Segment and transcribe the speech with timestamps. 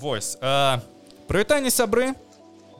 [0.00, 0.36] Вось
[1.26, 2.12] прывітанне сябры.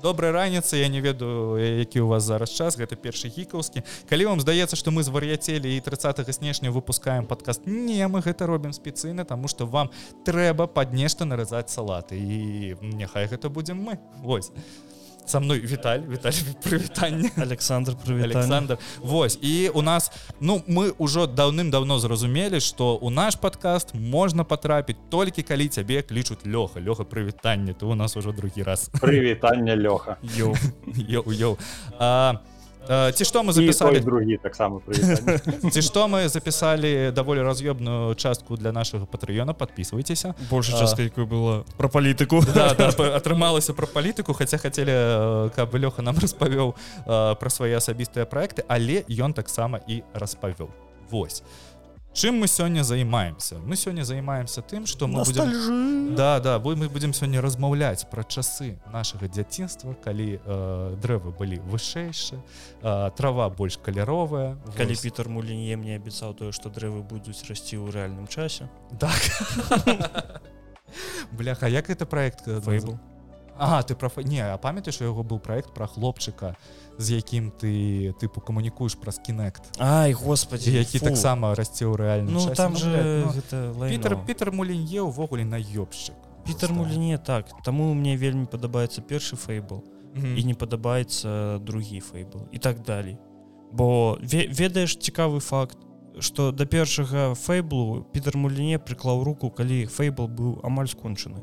[0.02, 3.82] Добрай раніцы я не ведаю які у вас зараз час гэта першы гікаўскі.
[4.08, 8.46] Калі вам здаецца што мы з вар'яцелі і 30 снежня выпускаем падкаст не мы гэта
[8.46, 9.90] робім спецыйна тому что вам
[10.28, 13.98] трэба пад нешта нарызаць салаты і няхай гэта будзем мы.
[14.20, 14.52] Вось
[15.26, 16.32] со мной Віталь Віталь
[16.64, 18.78] прывітанне Александр Александр.
[19.00, 24.96] Вось і у нас ну мы ўжо даўным-давно зразумелі что у наш подкаст можна потрапіць
[25.10, 26.80] толькі калі цябе клічуць лёха.
[26.80, 28.90] Лёха прывітанне то у нас ужо другі раз.
[29.00, 30.16] Прывітанне лёха.
[31.98, 32.34] А
[32.86, 34.80] ці што мы запісалі другі таксама
[35.72, 41.64] ці што мы запісалі даволі раз'ёбную частку для нашага патрыёна подписывайтеся больше частка якой было
[41.76, 46.74] про палітыку атрымалася про палітыку хаця хацелі каб лёха нам распавёў
[47.06, 48.64] пра свае асабістыя проекты.
[48.68, 50.68] Але ён таксама і распавёў
[51.10, 51.42] Вось
[52.16, 56.88] чым мы сёння займаемся мы сёння займаемся тым что мы будем да да вы мы
[56.88, 62.40] будем сёння размаўляць про часы нашага дзяцінства калі э, дрэвы былі вышэйшы
[62.82, 67.92] э, трава больш каляровая калі Пітер муліне мне абяцаў тое что дрэвы будуць расці ў
[67.92, 68.68] рэальным часе.
[68.98, 69.20] Так.
[71.32, 72.98] Бляха як это проект был
[73.58, 76.56] А ты пра не а памятаеш яго быў проект про хлопчыка
[76.98, 82.54] з якім ты тыпу камунікуеш праз кінект Ай господи які таксама расце ў рэальным ну,
[82.54, 87.50] там ну, же ну, Пітер Пітер мулінье ўвогуле наёбшчык Пітер муліне так.
[87.64, 89.82] Таму мне вельмі падабаецца першы фэйбл
[90.14, 90.36] mm -hmm.
[90.36, 93.16] і не падабаецца другі фэйбл і так далей
[93.72, 95.78] бо ведаеш цікавы факт
[96.18, 101.42] что да першага фэйблу Пітер муліне прыклаў руку калі фэйбл быў амаль скончаны.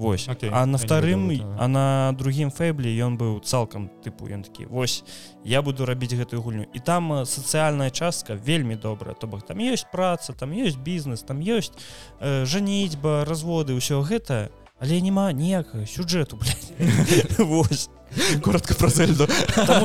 [0.00, 0.28] Вось.
[0.28, 0.48] Okay.
[0.52, 5.04] а на вторым а на другім фэйбле ён быў цалкам тыпу ён такі Вось
[5.44, 9.84] я буду рабіць гэтую гульню і там сацыяльная частка вельмі добра то бок там ёсць
[9.92, 11.76] праца там ёсць бізнес там ёсць
[12.20, 14.48] э, жаніцьба разводы ўсё гэта
[14.80, 16.40] але няма ніякага сюджэту
[18.42, 19.28] коротко про зельду.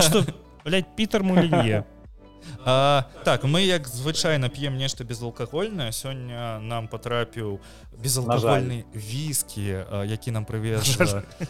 [0.02, 0.26] Что
[0.96, 1.84] Пітер муліне
[2.66, 5.92] А, так мы як звычайна п'ем нешта безалкагольнае.
[5.92, 7.60] Сёння нам потрапіў
[7.98, 10.98] безалкагольны віскі які нам прывез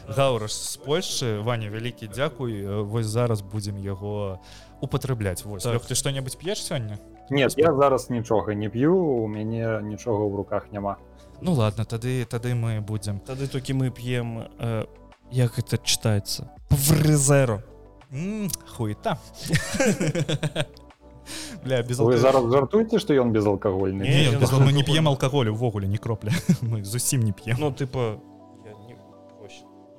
[0.07, 1.39] гаўраш з Польшчы.
[1.41, 2.83] Ваня вялікі дзякуй.
[2.83, 4.39] Вось зараз будзем яго
[4.81, 5.81] употребляць вось так.
[5.85, 6.99] ты што-небудзь п'еш сёння?
[7.29, 10.97] Нет я зараз нічога не п'ю у мяне нічога ў руках няма.
[11.41, 13.19] Ну ладно тады тады мы будзем.
[13.19, 14.85] Тады толькі мы п'ем э,
[15.31, 17.61] як это читаецца врызеру
[18.67, 19.17] хуета
[21.63, 25.87] бля без вы зараз жартуйте что ён безалкагольны не, без, мы не п'ем алкаголю увогуле
[25.87, 26.31] не кропля
[26.61, 28.19] мы зусім не п'ем ну типа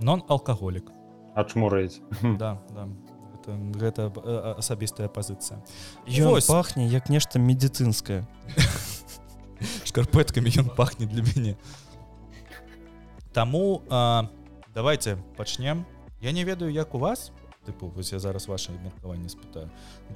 [0.00, 0.90] нон алкаголік
[1.34, 2.88] ачмурыць да да.
[3.46, 4.10] Гэта
[4.58, 5.62] асабістая пазіцыя
[6.48, 8.26] пахне як нешта медицинское.
[9.86, 11.56] Шкарпэткамі ён пахне для мяне
[13.32, 13.82] Таму
[14.74, 15.86] давайте пачнем
[16.20, 17.32] я не ведаю як у вас
[17.66, 19.68] тыпу вось я зараз ваше меркаванне спытаю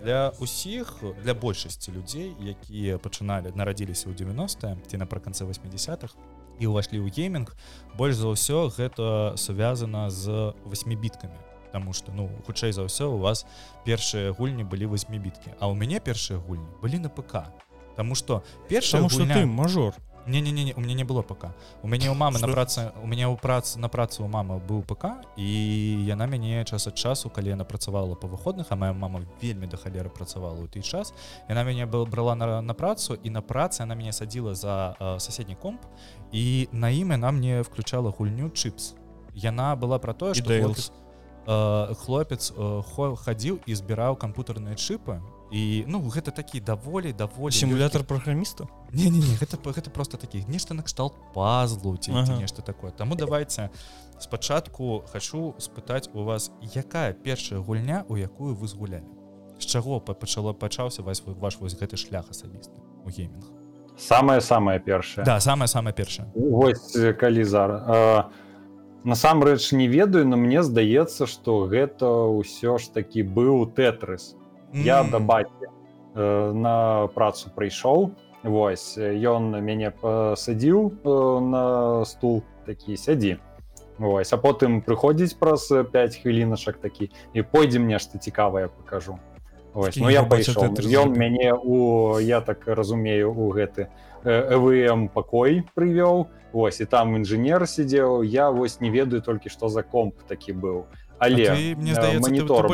[0.02, 6.14] для усіх для большасці людзей якія пачыналі нарадзіліся ў 90 ці напрыканцы 80-х
[6.60, 7.56] і ўвайшлі ў гейминг
[7.96, 13.46] больш за ўсё гэта сувязана з восьмібіткамі Таму что ну хутчэй за ўсё у вас
[13.86, 17.50] першыя гульні былі восьмібіткі а ў мяне першыя гульні былі на ПК
[17.96, 19.46] Таму что першая гульня...
[19.46, 19.94] мажор
[20.26, 23.06] не не не у меня не было пока у мяне у мамы на працы у
[23.06, 25.48] меня ў працы на працу у мамы быў ПК і
[26.06, 29.76] яна мяне час ад часу калі яна працавала па выходных а моя мама вельмі да
[29.76, 31.14] халеры працавала ў той час
[31.48, 35.20] яна мяне был брала на, на працу і на працы она мяне садзіла за э,
[35.20, 35.80] соседні комп
[36.32, 38.94] і на ім яна мне включала гульню чипс
[39.34, 40.92] яна была про тое что хлопец,
[41.46, 45.20] э, хлопец э, хадзіў і збіраў кампутарныя чыпы
[45.50, 50.44] і ну гэта такі даволі даволі сімулятор праграміста не, не, не гэта гэта просто такі
[50.48, 52.38] нешта накшталт пазлу ці ага.
[52.38, 52.90] нешта такое.
[52.90, 53.70] Таму давайте
[54.20, 59.06] спачатку хочу спытаць у вас якая першая гульня у якую вы згулялі
[59.58, 63.44] з чаго пачало пачаўся вас ваш вось гэты шлях асабісты у гейминг
[63.96, 68.30] самое самое першае да самое самое першае вось калі зараз
[69.04, 74.36] насамрэч не ведаю но мне здаецца что гэта ўсё ж таки быў тетрыс
[74.72, 75.66] я да бацькі
[76.14, 78.10] э, на працу прыйшоў
[78.42, 82.42] Вось ён мяне пасадзіў э, на стул.
[82.66, 83.38] Такі сядзі
[83.98, 89.18] Вось а потым прыходзіць праз 5 хвіліначак такі і пойдзем нешта цікавае покажу
[89.74, 93.88] Вось, ну я пайшоў ён мяне у я так разумею у гэты
[94.24, 99.82] ЭВМ пакой прывёў Вось і там інжынер сидзеў я вось не ведаю толькі што за
[99.82, 100.86] комп такі быў
[101.20, 102.66] але ты, мне здаецца монітор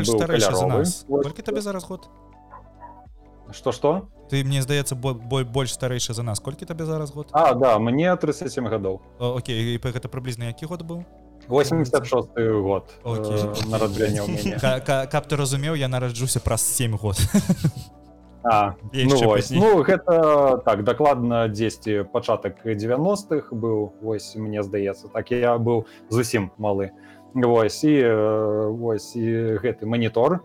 [1.45, 2.09] табе зараз год
[3.53, 6.41] что что ты мне здаецца бой больш старэйшы за нас.
[6.41, 11.05] Колькі табе зараз год А да мне 37 гадоў Окей гэта прыблізна які год быў
[11.49, 17.17] 86 год э, нараджэння каб ты разумеў я нараджуся праз 7 год.
[18.49, 25.31] А, ну, вось, ну гэта так дакладна 10 пачатак 90-х быў вось мне здаецца так
[25.31, 26.93] я быў зусім малы
[27.37, 27.93] Вось і
[28.81, 30.41] вось і гэты манітор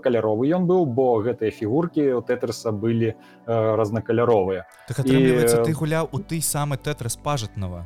[0.00, 3.12] каляровы ён быў бо гэтыя фігуркі у тэтрыса былі
[3.44, 4.64] разнакаляровыя.
[4.88, 5.44] Так, і...
[5.44, 7.84] ты гуляў у ты самы тэтрыс пажытнага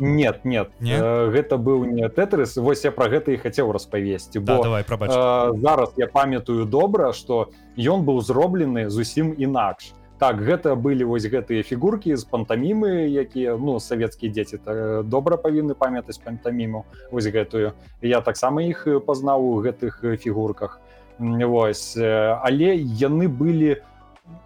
[0.00, 0.70] нет нет.
[0.80, 0.96] Не?
[1.30, 5.92] гэта быў не тэтрыс вось я про гэта і хацеў распавесці да, давай э, зараз
[5.96, 12.12] я памятаю добра что ён быў зроблены зусім інакш так гэта былі вось гэтыя фігуркі
[12.12, 16.84] з пантамімы якія ну савецкія дзеці так, добра павінны памятаць пантаміму.
[17.10, 17.72] Вось гэтую.
[18.04, 20.76] Я таксама іх пазнаў у гэтых фігурках.
[21.18, 23.80] Вось але яны былі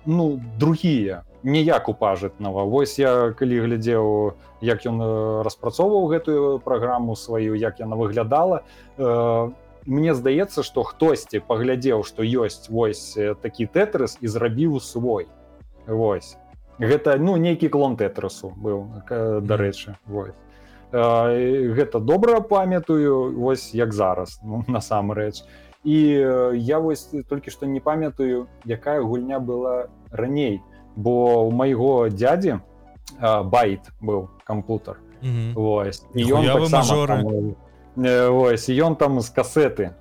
[0.06, 5.02] ну другія ніяк упажытнага Вось я калі глядзеў як ён
[5.42, 8.62] распрацоўваў гэтую праграму сваю як яна выглядала
[8.96, 9.50] э,
[9.86, 15.26] мне здаецца што хтосьці паглядзеў што ёсць вось такі тэтрыс і зрабіў свой
[15.86, 16.36] Вось.
[16.78, 18.88] Гэта ну нейкі клон тэтрасу быў
[19.46, 20.34] дарэчы вось.
[20.90, 25.44] Гэта добра памятаю вось як зараз ну, насамрэч.
[25.84, 25.96] І
[26.56, 30.62] я вось толькі што не памятаю якая гульня была раней.
[30.96, 32.60] Бо у майго дядзі
[33.20, 34.98] байт быў кампутер
[35.54, 36.04] Вось.
[37.96, 39.94] Вось ён там з касеты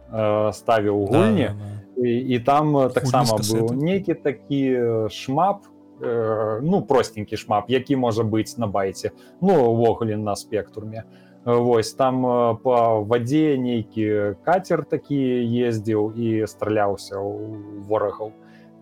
[0.54, 1.48] ставіў гульні.
[1.48, 1.73] да, да, да.
[2.04, 4.62] І, і там таксама быў нейкі такі
[5.10, 5.64] шмап
[6.04, 9.12] ну простенькі шмап які можа быць на байце
[9.42, 11.06] ну увогуле на спектруме.
[11.46, 12.24] Вось там
[12.64, 15.20] по вадзе нейкі кацер такі
[15.68, 18.32] ездзіў і страляўся у ворагаў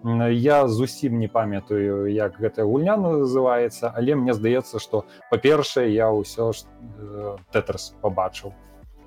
[0.04, 6.54] я зусім не памятаю як гэтая гульня называется але мне здаецца что па-першае я ўсё
[6.54, 8.54] ж э, тэтрс побачыў.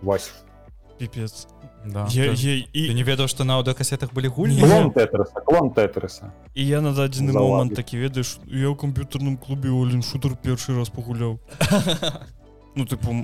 [0.03, 0.31] Вось.
[0.99, 1.49] Пипец
[1.85, 2.07] да.
[2.11, 4.61] я, я, і не ведаў что на аўдакасетах былі гульні
[5.45, 10.37] клон тэтрыса і я на дадзены момант такі ведаеш я ў камп'ютарным клубе олен шутер
[10.37, 11.39] першы раз пагуляў
[12.77, 13.15] ну тыпу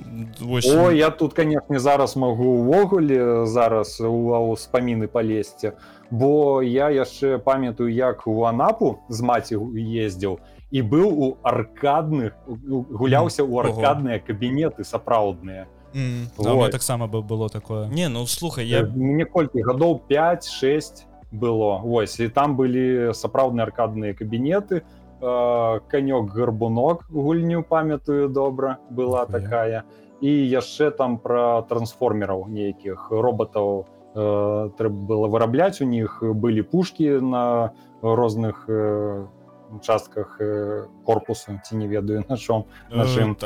[0.41, 5.73] О, я тут конечно зараз магу увогуле зараз у ўспаміны палезці
[6.11, 9.57] бо я яшчэ памятаю як у анапу з маці
[10.05, 10.39] ездзіў
[10.71, 16.71] і быў у аркадных гуляўся ў аркадныя кабінеты сапраўдныя mm.
[16.71, 17.87] таксама бы было такое.
[17.87, 21.81] Не ну слухай я мне колькі гадоў 5-6 было.
[21.83, 29.39] Ось і там былі сапраўдныя аркадныя кабінеты у канёк гарбунок гульню памятаю добра была Охуя.
[29.39, 29.83] такая.
[30.21, 33.85] І яшчэ там про трансформераў нейкіх роботаў
[34.15, 36.21] э, трэба было вырабляць у них.
[36.21, 37.71] Былі пушки на
[38.01, 39.25] розных э,
[39.71, 43.37] участках э, корпуса ці не ведаю на чом нашим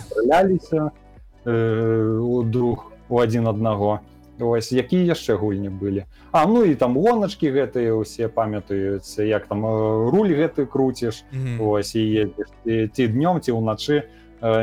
[0.00, 0.90] стреляліся
[1.44, 4.00] у друг у один аднаго.
[4.40, 6.04] Ось якія яшчэ гульні былі?
[6.32, 9.66] А ну і там лоначки гэтыя усе памятаюцца як там
[10.08, 11.24] руль гэты круціш.
[11.32, 11.68] Mm -hmm.
[11.68, 12.48] ось і едзеш
[12.92, 14.02] ці днём ці ўначы.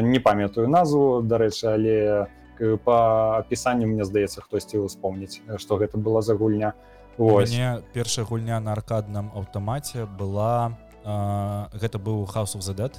[0.01, 2.27] Не памятаю назву дарэчы але
[2.83, 6.73] по апісанню мне здаецца хтосьці успомніць что гэта была за гульня.
[7.17, 12.89] Мне першая гульня на аркадным аўтамаце была э, гэта быў хаус of the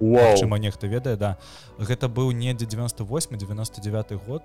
[0.00, 0.58] wow.
[0.58, 1.36] нехта ведае да.
[1.78, 4.42] Гэта быў недзе 98 99 год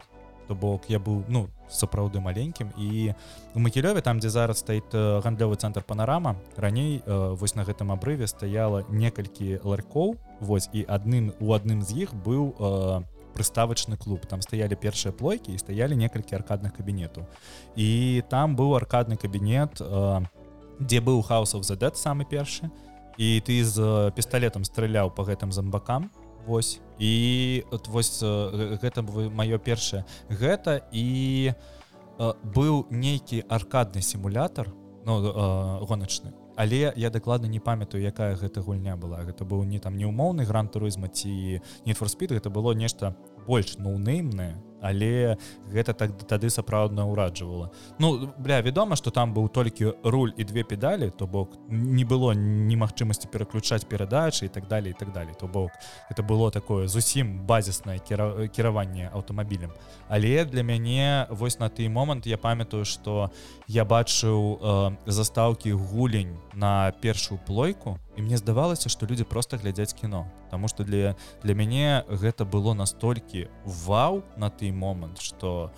[0.51, 2.75] то бок я быў ну сапраўды маленькім.
[2.75, 3.13] І
[3.55, 8.27] у макілёве там дзе зараз стаіць гандлёвы цэнтр панарама раней э, вось на гэтым абрыве
[8.27, 10.17] стаяла некалькі ларькоў.
[10.41, 14.27] Вось і адным у адным з іх быў э, прыставачны клуб.
[14.27, 17.23] Там стаялі першыя плойкі і стаялі некалькі аркадных кабінетаў.
[17.79, 20.25] І там быў аркадны кабінет э,
[20.83, 22.67] дзе быў хаусов задэт самы першы.
[22.67, 26.11] і ты з пісталетам страляў по гэтым замбакам
[26.45, 26.81] Вось.
[26.99, 30.05] І от вось гэта маё першае.
[30.29, 31.53] Гэта і
[32.17, 34.73] быў нейкі аркадны сімулятор
[35.05, 35.21] ну,
[35.85, 36.33] гоначны.
[36.55, 39.21] Але я дакладна не памятаю якая гэта гульня была.
[39.23, 43.15] Гэта быў не там неумоўны гран-турызма ці нефорспід гэта было нешта
[43.47, 45.37] больш ноунеймнае але
[45.71, 47.71] гэта так тады сапраўдна ўраджвала.
[47.99, 52.33] Ну бля вядома что там быў толькі руль і две педалі то бок не было
[52.33, 55.71] немагчымасці пераключаць перадачы і так далее і так далее то бок
[56.09, 58.47] это было такое зусім базіснае кіра...
[58.47, 59.71] кіраванне аўтамабілем.
[60.09, 63.31] Але для мяне вось на той момант я памятаю что
[63.67, 69.93] я бачыў э, застаўкі гулень на першую плойку і мне здавалася что люди просто глядзяць
[69.93, 75.71] кіно Таму что для для мяне гэта было настолькі вау на ты момант что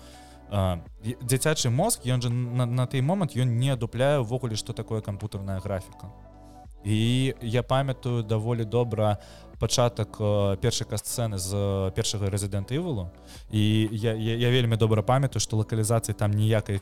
[0.50, 5.60] дзіцячы мозг ён жа на, на той момант ён не адупляе ўвогуле што такое кампутарная
[5.60, 6.10] графіка
[6.84, 9.18] і я памятаю даволі добра
[9.58, 10.18] пачатак
[10.60, 13.10] першай касцэны з першага рэзідэнта івулу
[13.50, 16.80] і я, я, я вельмі добра памятаю што лакалізацыі там ніякай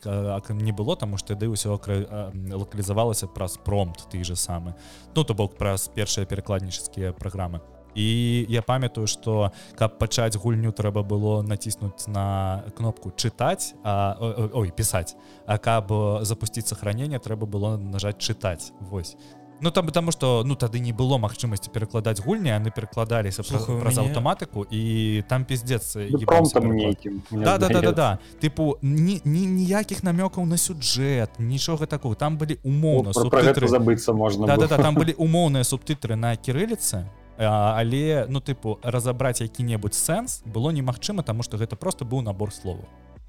[0.56, 4.74] не было таму што тады ўсё лакалізавалася праз промпт ты же самы.
[5.14, 7.60] Ну то бок праз першыя перакладнічскія праграмы.
[7.94, 14.16] І я памятаю что каб пачаць гульню трэба было націснуць на кнопку чытаць а,
[14.52, 15.14] ой пісаць
[15.46, 15.92] а каб
[16.24, 19.16] запусціць сохранение трэба было нажаць чытаць Вось
[19.62, 24.66] Ну там потому что ну тады не было магчымасці перакладаць гульні яны перакладаліся праз аўтаматыку
[24.66, 28.18] і там пиздец да, да, да, да, да.
[28.42, 32.14] тыпу ніякіх намёкаў на сюджэт нічога такого.
[32.14, 37.06] Там былі умоўна забыцца можна да, да, да, там былі умоўныя субтытры на кірыліцы
[37.38, 42.82] але ну тыпу разабраць які-небудзь сэнс было немагчыма тому что гэта просто быў набор слова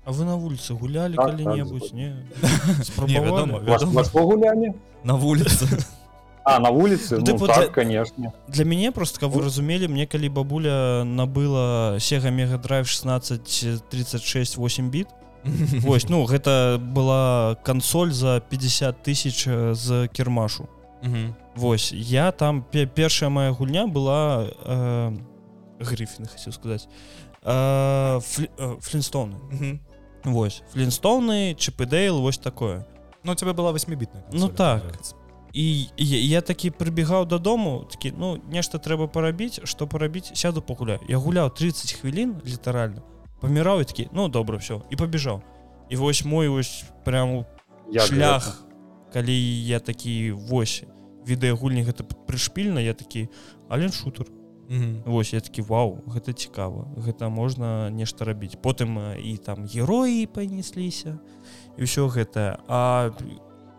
[0.05, 2.25] А вы на вуліцы гулялі так, калі-небудзь так, не,
[3.07, 4.03] не вядома, вядома.
[5.03, 5.67] на вуліцы
[6.45, 8.33] А на вуліцы ну, ну, так, для, конечно.
[8.47, 14.89] для мяне просто каб вы разумелі мне калі бабуля набыла сега мегадрайв 16 36 8
[14.89, 15.07] біт
[15.83, 20.67] Вось ну гэта была кансоль за 50 тысяч з кірмашу.
[21.55, 22.63] Вось я там
[22.95, 25.17] першая моя гульня была э,
[25.79, 26.87] грифін хочу сказаць
[27.43, 29.35] э, флі, э, флинстоны
[30.23, 32.85] Вось флинстоны чпдейл вось такое.
[33.23, 34.81] Ну тебе была 8бітная Ну так
[35.53, 40.99] і я, я такі прыбегаў дадому такі ну нешта трэба парабіць што парабіць сяду пагуляю
[41.07, 43.05] я гуляў 30 хвілін літаральна
[43.39, 45.43] паміраў такі ну добра все і пабежаў
[45.89, 47.45] і вось мой вось прям
[47.93, 49.13] шлях гэта?
[49.13, 50.89] калі я такі восьось
[51.27, 53.29] відэагульні гэта прышпільна я такі
[53.69, 54.27] ален шутер
[55.05, 61.19] Вось я такі вау гэта цікава гэта можна нешта рабіць потым і там героі панесліся
[61.77, 62.63] і ўсё гэта.
[62.65, 63.11] А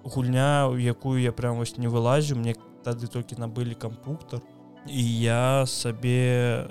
[0.05, 4.41] гульня у якую я прям вось не вылазю мне тады толькі набылі кампуктор
[4.87, 6.69] і я сабе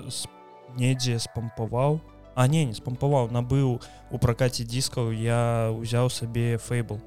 [0.78, 2.00] недзе спампаваў
[2.34, 7.02] а не не спампаваў набыў у пракаце дискаў я ўзяў сабе фэйбл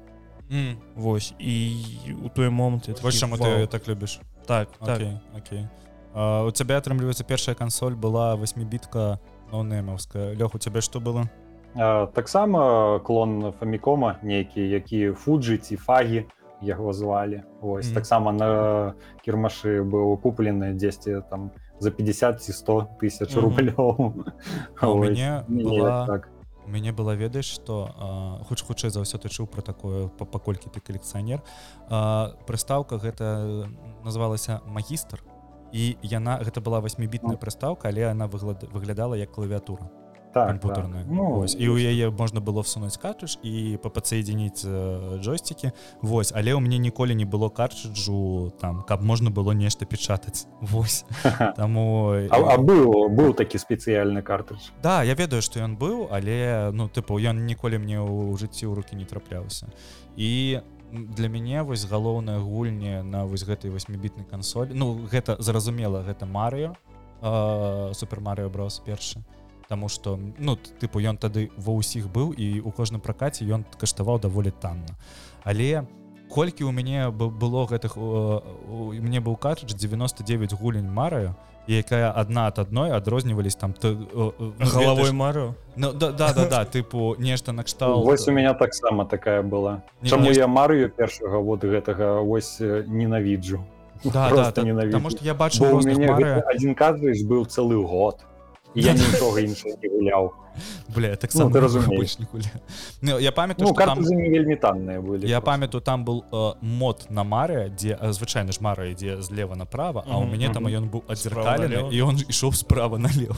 [0.48, 0.76] mm.
[0.94, 1.56] Вось і
[2.24, 5.42] у той момант чаму ты так любіш так okay, так.
[5.42, 5.68] okay.
[6.14, 9.20] Uh, у цябе атрымліваецца першая кансоль была восьмібітка
[9.52, 11.28] нонемаўская лёг у цябе што было
[12.12, 16.26] таксама клон фамікома нейкі які фуджы ці фагі
[16.62, 17.42] яго звалі.
[17.62, 17.94] Ось mm -hmm.
[17.94, 18.94] таксама на
[19.26, 23.44] кірмашы быў куплены 10 там за 50 ці 100 тысяч mm -hmm.
[23.44, 24.12] рублёў
[25.00, 26.06] мяне была...
[26.06, 26.28] так.
[26.66, 27.88] мяне была ведаеш что
[28.48, 31.40] хоч хутчэй за ўсё ты чуў про такое паколькі ты калекцыянер
[32.46, 33.68] прыстаўка гэта
[34.04, 35.18] называлася магістр
[35.72, 39.88] і яна гэта была восьмібітная прыстаўка але она выглядала як клавіатура
[40.46, 41.02] так, компьютерная.
[41.04, 41.12] так.
[41.12, 44.64] Ну, і у яе можна было всунуць картридж і по подсоединіць
[45.20, 45.72] джойстики.
[46.02, 46.32] Вось.
[46.36, 51.04] Але у мне ніколі не было картриджу там каб можна было нешта печатаць Вось.
[51.56, 54.70] Таму а, а быў быў такі спецыяльны картридж?
[54.82, 58.74] Да я ведаю что ён быў але ну тыпу ён ніколі мне ў жыцці ў
[58.74, 59.68] руки не трапляўся
[60.16, 60.60] і
[60.92, 66.74] для мяне вось галоўная гульня на вось гэтай восьмібітнай кансоль Ну гэта зразумела гэта Марыо
[67.94, 69.24] супер Марыо брос першы
[69.68, 74.16] Таму что ну тыпу ён тады ва ўсіх быў і у кожным пракаце ён каштаваў
[74.16, 74.96] даволі танна
[75.44, 75.84] але
[76.32, 81.36] колькі у мяне было гэтых мне быў картридж 99 гулень мараю
[81.68, 83.92] якая адна ад адной адрознівались там ты
[84.72, 89.42] головой мару Ну да да да, да тыпу нешта накштал вось у меня таксама такая
[89.42, 89.82] была.
[90.02, 93.60] Чаму я марыю першага вот гэтага вось ненавіджу
[94.04, 95.64] да, да, да, потому что я бачу
[96.46, 98.24] один картридж быў цэлы год
[98.74, 100.32] я нічога іншого не гуляў
[100.94, 102.18] бля так ну, ты разумееш
[103.00, 103.98] ну, я памятаю ну, там...
[104.02, 108.90] вельмі танныя былі я памятаю там был э, мод на маре дзе звычайна ж мара
[108.90, 113.36] ідзе злева направо а у мяне там ён быў адзеркалены і он ішоў справа налево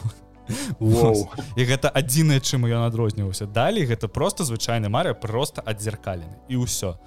[1.57, 6.99] і гэта адзінае чым ён адрозніваўся далей гэта просто звычайны маря просто адзеркалены і ўсё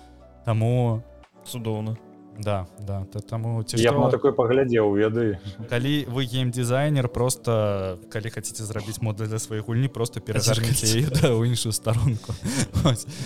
[0.45, 1.03] таму
[1.43, 1.97] цудоўна
[2.39, 4.09] да да то таму ці я што...
[4.09, 10.19] такой паглядзеў веды калі вы геймдизайнер просто калі хотите зрабіць моды для сваёй гульні просто
[10.19, 12.33] перазарніце да, у іншую старонку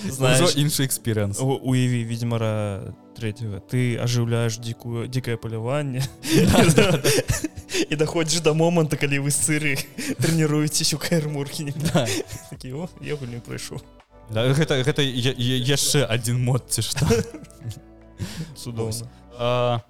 [0.09, 3.59] знаешь іншы эксперыенс уяві ведьмара третьего.
[3.59, 6.05] Ты ажыўляешь дзікую дзікае паляванне
[7.89, 8.53] і даходзіш да.
[8.57, 9.77] Моманта калі вы сыры
[10.21, 11.73] трэніруецесь у каэрмуркі
[13.01, 13.81] я не прыйшоў
[14.29, 17.07] гэта гэта яшчэ один мод ці што
[18.55, 19.81] цудоўна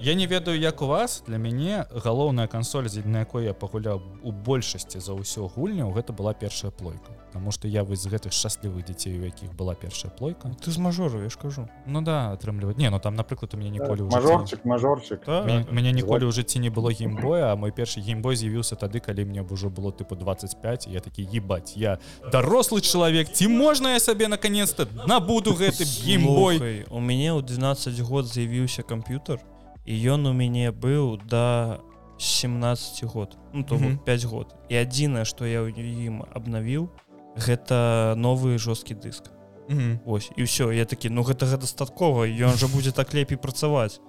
[0.00, 1.22] я не ведаю як у вас.
[1.26, 6.34] Для мяне галоўная кансоль на якой я пагуляў у большасці за ўсё гульняў гэта была
[6.34, 7.12] першая плойка.
[7.32, 10.50] Таму что я вось з гэтых шчаслівых дзяцей у якіх была першая плойка.
[10.64, 11.68] Ты з мажору я ж кажу.
[11.86, 12.78] Ну да атрымліваць.
[12.78, 15.26] Не ну там напрыклад у мяне ніколі мажорчык мажорчык.
[15.70, 19.42] Мяне ніколі ў жыцці не было геймбоя а мой першы геймбой з'явіўся тады калі мне
[19.42, 21.98] б ужо было тыпу 25 я такі ебать я
[22.32, 26.86] дарослы чалавек ці можна я сабе наконец-то набуду гэты геймбой?
[26.90, 29.40] у мяне ў 12 год з'явіўся камп'ютар
[29.88, 31.80] і ён у мяне быў да
[32.18, 33.38] 17 год.
[33.54, 33.98] Ну, то mm -hmm.
[34.04, 34.54] 5 год.
[34.68, 35.72] І адзінае што я ў
[36.06, 36.88] ім абнавіў
[37.36, 39.24] гэта новы жорсткі дыск
[39.68, 39.98] mm -hmm.
[40.06, 40.30] ось.
[40.36, 44.00] І ўсё я такі ну гэтага дастаткова ён жа будзе так лепей працаваць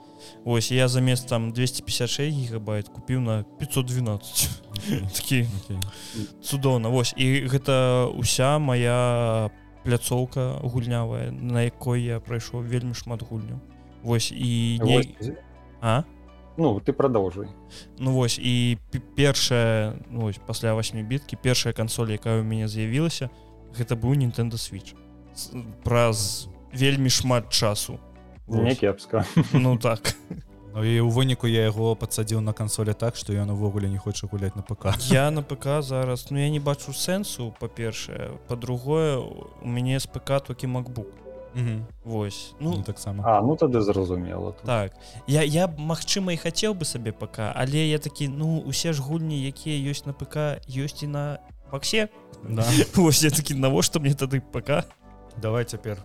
[0.45, 0.71] ось.
[0.71, 4.49] Я замест там 256 гигабайт купіў на 512
[5.15, 5.47] такі
[6.43, 9.49] цудоўна вось і гэта уся моя
[9.83, 13.59] пляцоўка гульнявая на якой я прайшоў вельмі шмат гульню
[14.03, 15.03] Вось і не...
[15.81, 16.03] а?
[16.57, 17.47] Ну ты продолжай
[17.99, 18.77] ну вось і
[19.15, 23.29] першая ну, пасля 8 біткі першая кансоль якая у мяне з'явілася
[23.77, 24.95] гэта быў Nintendo switch.
[25.83, 27.99] Праз вельмі шмат часу.
[28.47, 29.25] Не кепска.
[29.53, 30.15] Ну так.
[30.75, 34.29] Ну, і у выніку я яго падсадзіў на кансолі так што ён увогуле не хоча
[34.29, 38.37] гуляць на ПК я на ПК зараз ну я не бачу сэнсу па-першае.
[38.47, 40.69] Па-другое у мяне з ПК толькі
[41.55, 42.55] MacBook Вось.
[42.59, 44.93] Ну, ну таксама А ну тады зразумела так.
[45.27, 49.43] Я я магчыма і хацеў бы сабе ПК але я такі ну усе ж гульні
[49.47, 51.39] якія ёсць на ПК ёсць і на
[51.71, 52.09] баксе.
[52.43, 52.63] Да.
[52.95, 54.85] Вось я такі навошта мне тады ПК
[55.37, 55.97] давай цяпер.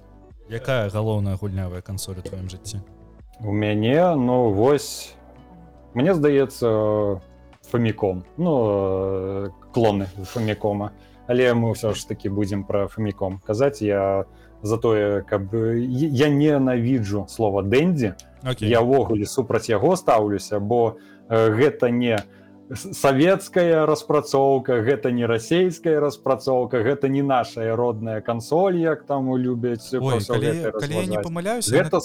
[0.48, 2.80] Якая галоўная гульнявая кансоль у тваім жыцці?
[3.40, 5.14] У мяне ну вось
[5.94, 7.20] мне здаецца
[7.70, 10.92] фаміком ну клоны фамікома
[11.26, 13.80] але мы ўсё ж таки будзем пра фаміком казаць.
[13.80, 18.64] Я не за тое каб я ненавіджу слова дэндзі okay.
[18.64, 20.97] я ўвогуле супраць яго стаўлюся бо
[21.28, 22.16] э, гэта не
[22.73, 31.21] савецкая распрацоўка гэта не расійская распрацоўка гэта не наша родная кансоль як там любяць не
[31.21, 32.00] памыляюсь гэта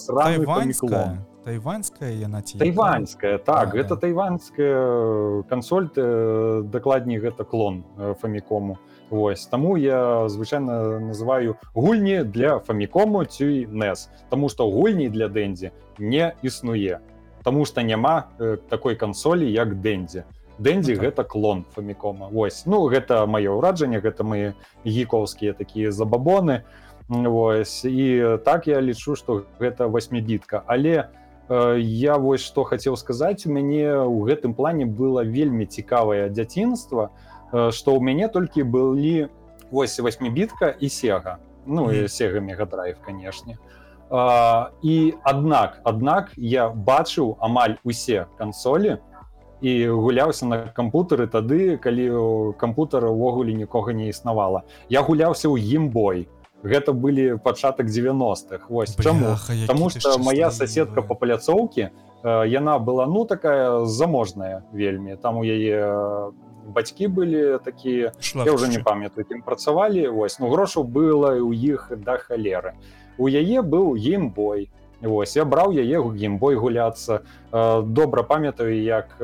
[1.47, 8.77] тайваньская яна тайваньская так гэта тайваньская кансоль э, дакладней гэта клон э, фамікому
[9.09, 15.71] Вось таму я звычайна называю гульні для фамікому ці нес Таму што гульні для дэндзі
[15.97, 16.99] не існуе
[17.43, 20.23] Таму што няма э, такой кансолі як дэндзі
[20.59, 24.53] дэндзі ну, гэта клон фамікома Вось ну гэта маё ўраджанне гэта мы
[24.85, 26.63] гікоўскія такія забабоны
[27.09, 30.61] Вось і так я лічу што гэта восьмібітка.
[30.67, 31.09] Але
[31.49, 37.09] э, я вось што хацеў сказаць у мяне ў гэтым плане было вельмі цікавае дзяцінства,
[37.71, 39.27] что у мяне толькі былі
[39.71, 43.57] 88 бітка і сега ну і сега мегадрайв канешне.
[44.81, 48.97] І аднак аднак я бачыў амаль усе кансолі
[49.61, 54.63] і гуляўся на кампутары тады калі кампутара увогуле нікога не існавала.
[54.89, 56.27] Я гуляўся ў гімбой
[56.63, 59.37] гэта былі пачатак 90-х вось чаму?
[59.67, 61.91] Таму что моя соседка по паляцоўке
[62.23, 65.15] яна была ну такая заможная вельмі.
[65.15, 66.33] Там у яе
[66.69, 71.91] бацькі былі такія я уже не памятаю ім працавалі вось ну грошаў было у іх
[71.95, 72.75] да халеры
[73.17, 74.69] у яе быў геймбой
[75.01, 79.15] Вось я браў яе геймбой гуляцца добра памятаю як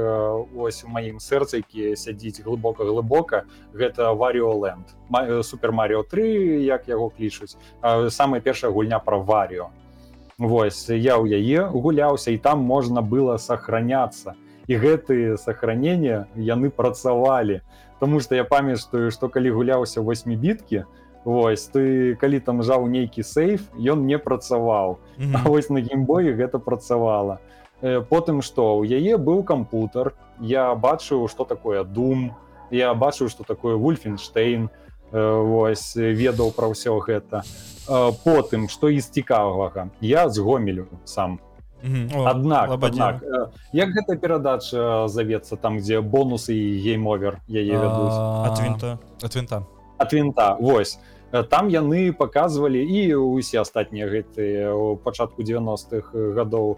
[0.56, 4.96] ось у маім сэрцайкі сядзіць глыбока глыбока гэта варіоленд
[5.44, 7.58] супер Марыо 3 як яго клічуць.
[8.08, 9.70] Самая першая гульня пра варіо
[10.38, 14.36] Вось я ў яе гуляўся і там можна было сохраняться
[14.68, 17.62] і гэтые сохранения яны працавалі.
[18.00, 20.86] Таму что я памятаю што калі гуляўся 8 біткі
[21.26, 24.98] Вось ты калі там жаў нейкі сейф ён не працаваў.
[25.18, 25.50] Mm -hmm.
[25.50, 27.40] вось на геймбоі гэта працавала.
[27.82, 32.32] Потым што у яе быў кампутер я бачыў что такое дум
[32.72, 34.70] я бачыў что такое вульфенштейн
[35.12, 37.44] Вось ведаў пра ўсё гэта.
[38.24, 41.40] Потым што і з цікавага я з гомелю сам
[42.26, 43.24] аднак аднак
[43.74, 48.20] як гэта перадача завецца там дзе бонусы і геймовер яе вядуць
[48.50, 49.64] ад вінта ад вінта
[49.98, 51.00] ад вінта Вось.
[51.50, 56.78] Там яны паказвалі і ўсе астатнія гэтыя у пачатку 90-х гадоў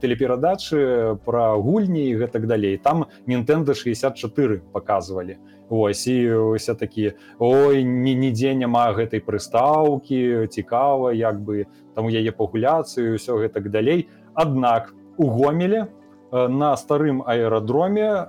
[0.00, 2.76] тэлеперадачы пра гульні і гэтак далей.
[2.76, 5.38] Там Нтэнда 64 паказвалі.
[5.68, 12.32] Вось і усе такі ой ні нідзе няма гэтай прыстаўкі цікава як бы там яе
[12.36, 15.88] папуляцыю ўсё гэтак далей Аднак у гомеле
[16.32, 18.28] на старым аэрадроме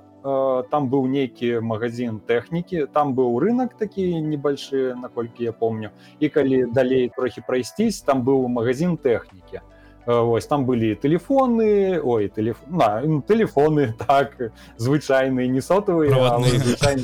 [0.72, 5.90] там быў нейкі магазин тэхнікі там быў рынок такі небольшы наколькі я помню.
[6.20, 9.60] І калі далей трохі прайсцісь там быў магазин тэхнікі
[10.06, 12.62] Вось там былі тэлефоны ой тэлеф...
[12.70, 14.38] на, тэлефоны так
[14.78, 16.14] звычайныя не сотавыя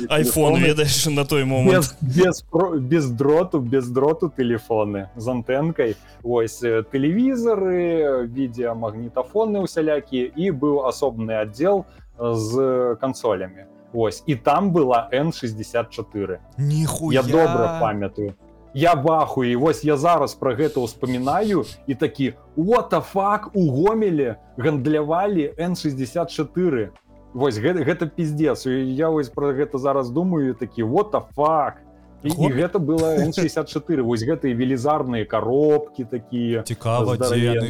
[0.07, 1.95] iPhone ведаеш на той момент.
[1.99, 2.45] Без, без,
[2.79, 11.85] без дроту без дроту тэлефоны з антэнкай ось тэлевізары відеамагнітафоны усялякія і быў асобны аддзел
[12.17, 17.21] з кансолямі Ось і там была n64 нихуя.
[17.21, 18.33] Я добра памятаю
[18.73, 25.53] я баху і вось я зараз про гэта ўспамінаю і такі whatафак у гомеле гандлявалі
[25.57, 26.89] n64
[27.33, 31.81] Вось гэта, гэта пиздец я вось про гэта зараз думаю такі whatафак
[32.23, 37.17] і, і гэта было n64 вось гэтыя велізарныя коробки такія цікава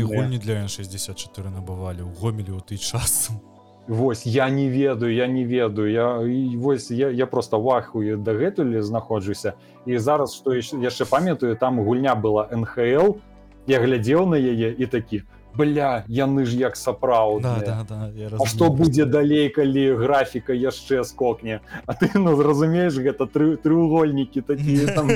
[0.08, 3.40] гульні для n64 набывалі у гомелі у ты часам
[3.88, 9.54] Вось я не ведаю я не ведаю я вось я, я просто вахую дагэтуль знаходжуся.
[9.86, 13.20] І зараз што яшчэ памятаю там гульня была нхл
[13.68, 15.24] я глядзеў на яе і такі
[15.56, 21.62] бля яны ж як сапраўдна да, да, да, што будзе далей калі графіка яшчэ скокне?
[21.86, 25.10] А ты ну зразумееш гэта тры треугольнікі такія там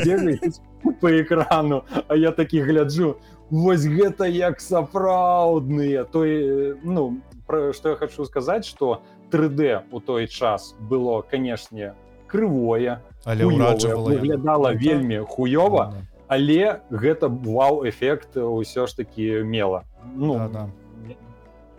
[1.01, 3.17] по экрану А я такі гляджу
[3.49, 10.75] Вось гэта як сапраўдныя той ну что я хочу сказать что 3d у той час
[10.79, 11.93] было канешне
[12.27, 16.01] крывое але выглядала ну, вельмі хуёва да.
[16.27, 19.83] але гэта вау эфект ўсё ж таки мела.
[20.15, 20.69] Ну да, да.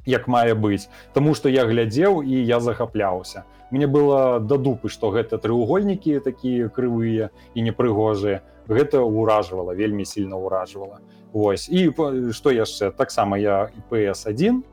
[0.09, 0.89] як мае быць.
[1.13, 3.45] Тому что я глядзеў і я захапляўся.
[3.71, 8.41] Мне было да дупы что гэта треугольнікі такія крывыя і непрыгожыя.
[8.69, 11.01] Гэта ўражвала вельмі сильно ўражвала.
[11.33, 11.69] Вось.
[11.69, 11.93] І
[12.33, 12.91] что яшчэ?
[12.91, 14.65] Таксама я ps1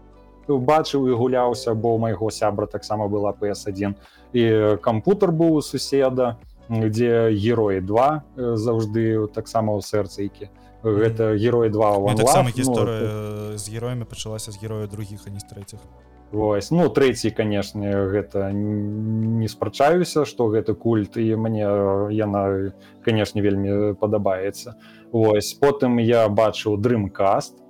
[0.48, 3.96] бачыў і гуляўся бо майго сябра таксама была ps1
[4.34, 4.44] і
[4.82, 6.38] кампутер быў у суседа
[6.70, 10.50] дзе героі 2 заўжды таксама ў сэрцайкі
[10.86, 15.46] гэта герой 2 так гісторыя ну, з героямі пачалася з героя других а не з
[15.50, 15.80] трэціх.
[16.32, 21.66] Вось ну трэці канешне гэта не спрачаюся што гэты культ і мне
[22.14, 22.72] яна
[23.06, 24.78] канешне вельмі падабаецца.
[25.12, 27.65] Вось потым я бачыў дрымкаст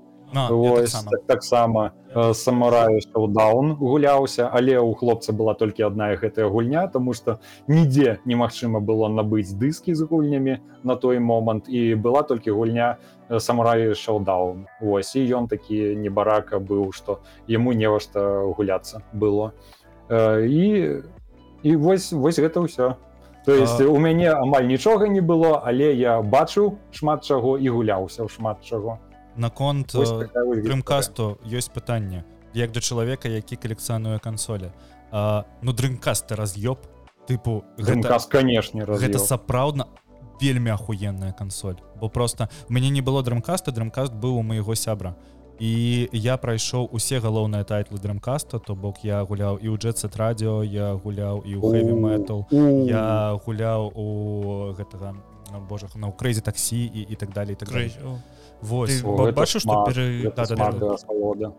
[1.28, 7.40] таксама так самураю шоудаун гуляўся але у хлопца была толькі адна гэтая гульня тому что
[7.68, 12.98] нідзе немагчыма было набыць дыскі з гульнямі на той момант і была толькі гульня
[13.40, 19.52] самураю шоудаун Вось і ён такі небарака быў што яму не во што гуляцца было
[20.12, 21.04] і
[21.64, 22.96] і вось вось гэта ўсё
[23.46, 23.92] то есть а...
[23.92, 28.64] у мяне амаль нічога не было але я бачыў шмат чаго і гуляўся ў шмат
[28.64, 29.00] чаго
[29.36, 32.80] наконт дрымкасту ёсць пытанне як да.
[32.80, 34.72] чалавека які калекцыянуе кансолі
[35.12, 36.80] ну дрымкасты раз'ёб
[37.28, 39.88] тыпу гэта канешне гэта сапраўдна
[40.42, 45.16] вельмі ахуенная кансоль бо просто у мяне не было дрымкаста дрымкаст быў у майго сябра.
[45.60, 50.64] І я прайшоў усе галоўныя тайтлы дрымкаста то бок я гуляў і ў джетсет радіо
[50.64, 52.44] я гуляў і ў хэві метал
[52.84, 54.08] я гуляў у
[54.76, 55.16] гэтага
[55.70, 57.72] божах на ўкрэзе таксі і і так далее так
[58.66, 59.02] Вось
[59.38, 60.32] бачу што перы...
[60.36, 60.92] да, да, да,
[61.40, 61.52] да.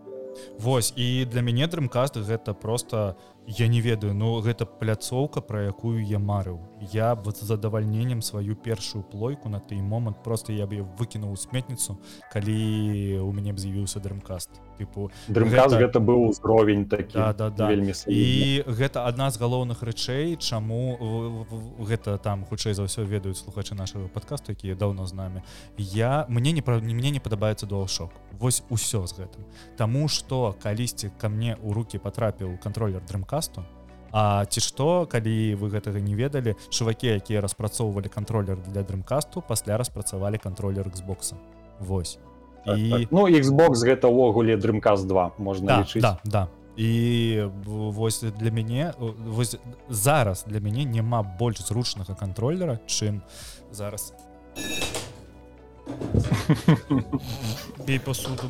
[0.59, 3.15] Вось і для мяне дрымкаст гэта просто
[3.47, 6.59] я не ведаю но гэта пляцоўка про якую я марыў.
[6.91, 11.97] Я вот задавальненнем сваю першую плойку на той момант просто я бы выкінуў сметніцу
[12.31, 14.51] калі у мяне б з'явіўся дрымкаст.
[14.77, 17.69] Тыпу дрымкаст гэта, гэта быў узровень такі да, да, да.
[17.71, 21.47] вельмі і гэта адна з галоўных рэчэй чаму
[21.79, 25.41] гэта там хутчэй за ўсё ведаюць слухачы нашага подкасту якія даўно з намі.
[25.77, 28.11] Я мне не пра мне не падабаецца дуалшок.
[28.37, 29.47] Вось усё з гэтым.
[29.77, 33.63] Таму что калісьці ко мне у руки потрапіў контроллер дрымка подкасту
[34.11, 39.77] А ці што калі вы гэтага не ведалі чувакі якія распрацоўвалі контроллер для дрымкасту пасля
[39.77, 41.35] распрацавалі контроллер Xbox
[41.79, 42.17] Вось
[42.65, 43.11] так, і так.
[43.11, 46.01] ну Xbox гэта ўвогуле дрымказ 2 можна да, лічыць.
[46.01, 46.47] да, да.
[46.77, 53.21] і вось для мяне вось зараз для мяне няма больш зручнага контроллера чым
[53.71, 54.13] зараз
[57.85, 58.47] бей посуду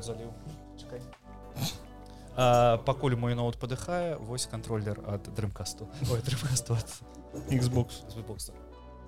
[0.00, 0.32] заліў
[2.36, 5.88] пакуль мой ноут падыхае вось контроллер ад дрымкасту
[7.50, 8.04] Xbox.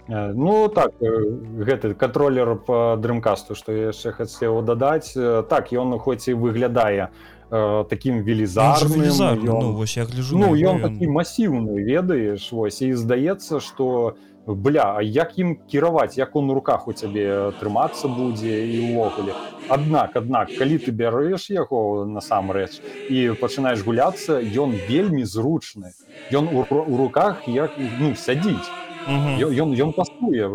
[0.09, 5.13] Ну так гэты контроллер по дрымкасту што яшчэ хацеў дадаць
[5.49, 7.11] так ён хоць і выглядае
[7.51, 12.81] таким велізарным ну, вось я гляжу ну ён такі масіўны ведаеш вось.
[12.81, 17.53] І здаецца что у бля а як ім кіраваць як он у руках у цябе
[17.61, 19.37] трымацца будзе і увогуле
[19.69, 22.81] аднак аднак калі ты бярэш яго насамрэч
[23.13, 25.93] і пачынаеш гуляцца ён вельмі зручны
[26.33, 28.73] ён у, у руках як ну сядзіць
[29.09, 30.49] ён ён пасуе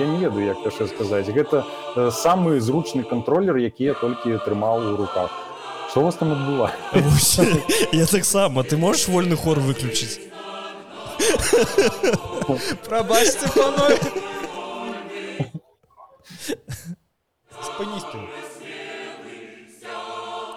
[0.00, 1.64] я не ведаю як яшчэ сказаць гэта
[2.10, 5.30] самы зручны кантролер які я толькі атрымаў у руках.
[5.90, 6.72] Что вас там адбыла
[7.92, 10.35] я таксама ты можешь вольны хор выключыць
[12.86, 13.46] прабачце
[17.62, 18.24] спыністым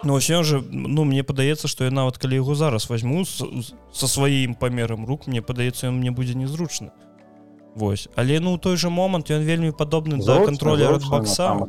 [0.03, 4.55] Ну ўсё же ну мне падаецца што я нават калі яго зараз возьму со сваім
[4.55, 6.91] памерам рук мне падаецца ён мне будзе незручны
[7.75, 8.09] Вось.
[8.15, 11.67] Але ну той же момант ён вельмі падобны за контроля бакса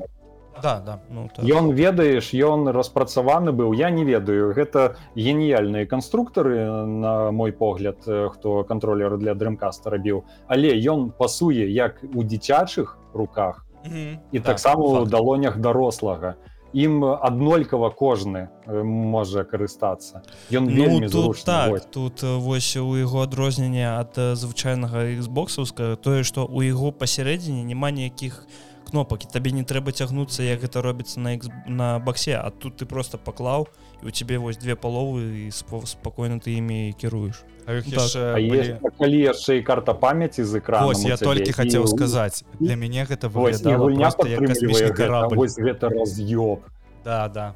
[0.62, 1.00] да, да.
[1.10, 1.44] Ну, так.
[1.44, 8.64] ён ведаеш ён распрацаваны быў я не ведаю гэта геніяльныя канструктары на мой погляд хто
[8.64, 14.18] кантролер для дрымкаста рабіў але ён пасуе як у дзіцячых руках mm -hmm.
[14.32, 16.34] і так, таксама у далонях дарослага
[16.72, 18.48] ім аднолькава кожны
[18.84, 21.86] можа карыстацца ён ну, тут так вось.
[21.90, 28.46] тут вось у яго адрознення ад звычайнага xбоксаўска тое што у яго пасярэдзіне няма ніякіх
[28.90, 32.76] кнопак і табе не трэба цягнуцца як гэта робіцца на X, на баксе а тут
[32.83, 33.68] ты просто паклаў
[34.03, 39.94] і у цябе вось две паловы і спакойна ты імі кіруеш калі яшчэ і карта
[39.94, 43.31] памяці з экрана я толькі хацеў сказаць для мяне гэта
[45.62, 46.59] гэта раз'ёб
[47.05, 47.55] да да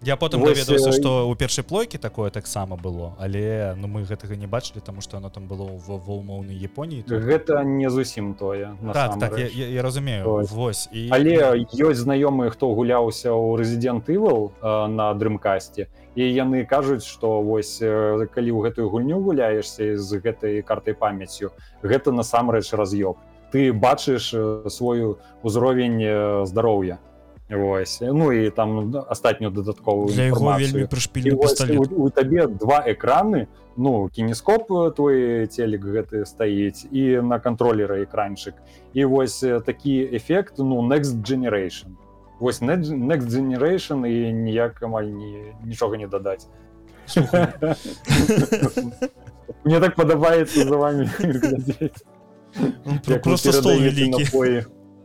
[0.00, 4.46] Я потым даведаўся што ў першай плойкі такое таксама было але ну мы гэтага не
[4.46, 7.02] бачылі тому что оно там было ва умоўнай Японіі.
[7.10, 10.46] Гэта не зусім тое так, так, я, я разумею.
[10.54, 10.86] Вось.
[10.94, 17.42] І але ёсць знаёмыя хто гуляўся ў рэзідент ивал на дрымкасці і яны кажуць што
[17.42, 21.50] вось калі ў гэтую гульню гуляешься з гэтай картай памяцю
[21.82, 23.18] гэта насамрэч раз'ёб.
[23.50, 24.30] Ты бачыш
[24.70, 27.02] свой узровень здароўя
[27.50, 28.00] Вось.
[28.02, 31.32] ну і там астатнюю дадатковую вельмі прышпілі
[31.96, 38.52] у табе два экраны ну кінескоп твой телек гэты стаіць і на кантролера экранчык
[38.92, 41.96] і вось такі эфект ну next generation.
[42.38, 46.48] Вось next generation і ніяк амаль не нічога не дадаць
[49.64, 51.10] мне так падабаецца за вами
[53.22, 54.24] просто стол вялікі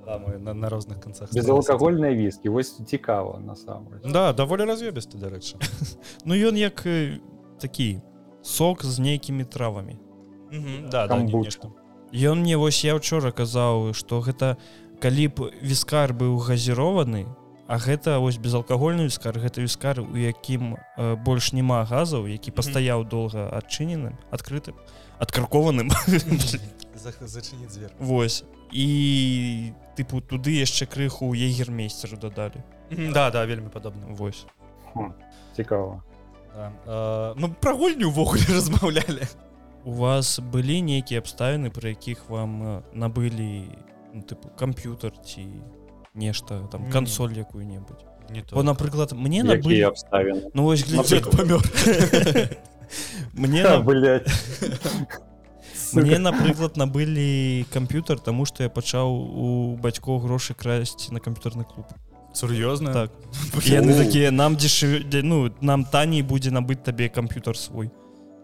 [0.05, 5.57] да, на, на розных канцах безалкагольныя віскі вось цікава насамрэч да даволі развебісты дарэчы
[6.25, 6.85] ну ён як
[7.59, 8.01] такі
[8.41, 9.99] сок з нейкімі травамі
[10.91, 11.17] да, да,
[12.13, 14.57] ён мне вось я учора казаў што гэта
[14.99, 17.25] калі б віскар быў газірованы
[17.65, 23.07] А гэта вось безалкагольны віскар гэта віскар у якім э, больш няма газаў які пастаяў
[23.07, 24.75] доўга адчыненым адкрытым
[25.17, 25.87] адкаркованым
[26.97, 28.43] зачыніць звер Вось.
[28.71, 32.63] І тыпу туды яшчэ крыху егермейстеру дадалі.
[32.89, 34.07] Да да вельмі падобна.
[34.09, 34.45] Вось.
[35.55, 36.03] Цікава.
[36.55, 37.33] Да.
[37.35, 39.25] ну пра гульню ўвогуле размаўлялі
[39.83, 43.67] у вас былі нейкія абставіны пры якіх вам набылі
[44.13, 45.49] ну, тыпу камп'ютар ці
[46.13, 48.05] нешта там кансоль якую-небудзь?
[48.29, 50.53] Не то напрыклад мне набылі абставіны?
[50.53, 51.65] Ну вось памёр
[53.33, 53.65] мне
[55.93, 61.85] мне напрыклад набылі камп'ютар тому что я пачаў у бацькоў грошы красці на камп'ютарны клуб.
[62.33, 62.93] Сур'ёзна?
[62.93, 63.11] Так.
[63.65, 67.91] Яны такія нам дзешы ну нам таней будзе набыць табе камп'ютар свой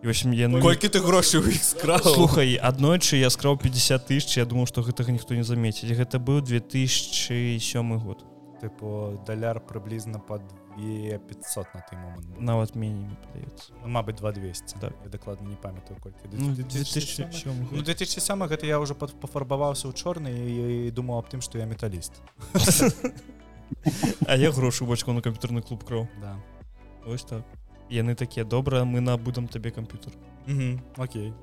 [0.02, 1.42] я ну, колькі ты грошай
[2.04, 5.92] слухай аднойчы я скраў 50 тысяч я думаю что гэтага ніхто не заметіць.
[5.92, 8.24] Гэта быў 2007 год.
[8.62, 10.42] Тыпу даляр прыблізна под
[11.28, 14.94] 500 на той момант нават меней падаецца ну, Мабыць 2200 так.
[15.10, 20.92] дакладна не памятаю колькі ну, 2007 ну, 2007 гэта я ўжо пафарбаваўся ў чорны і
[20.92, 22.22] думаў аб тым што я металіст
[24.26, 26.36] А я грошы бочку на камп'ютарны клуб кроў да.
[27.06, 27.46] ось так.
[27.90, 30.14] Яны такія добра мы набудам табе камп'ютар
[30.98, 31.34] Окей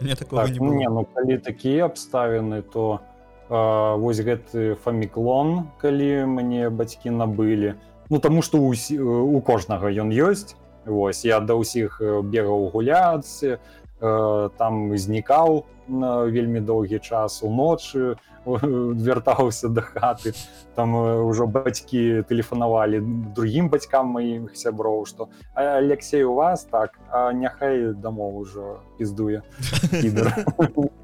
[0.00, 3.17] мне такого так, не, не ну, калі такія абставіны то то
[3.48, 7.74] вось гэты фаміклон калі мне бацькі набылі.
[8.10, 10.56] Ну таму што у кожнага ён ёсць.
[10.84, 13.60] Вось я да ўсіх бегаў гуляцца
[14.00, 20.32] там знікаў на вельмі доўгі час уночы вяртаўся да хаты.
[20.74, 20.94] Там
[21.26, 23.02] ўжо бацькі тэлефанавалі
[23.34, 29.42] другім бацькам маім сяброў што Алексей у вас так а няхай дамоў ужо піздуе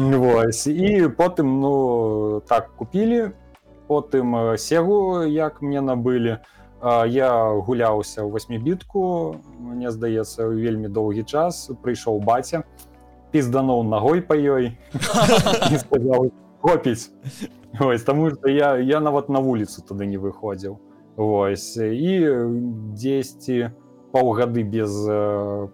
[0.00, 0.66] Вось.
[0.66, 3.36] і потым ну так купілі
[3.86, 6.40] потым сегу як мне набылі
[7.06, 11.68] я гуляўся ў восьмібітку мне здаецца вельмі доўгі час.
[11.84, 12.64] Прыйшоў баця
[13.28, 14.72] піздануў ногой па ёй
[16.64, 17.12] копіць
[18.08, 20.80] таму што я я нават на вуліцу тады не выходзіў
[21.20, 22.12] Вось і
[22.96, 23.76] дзесьці
[24.16, 24.96] паўгады без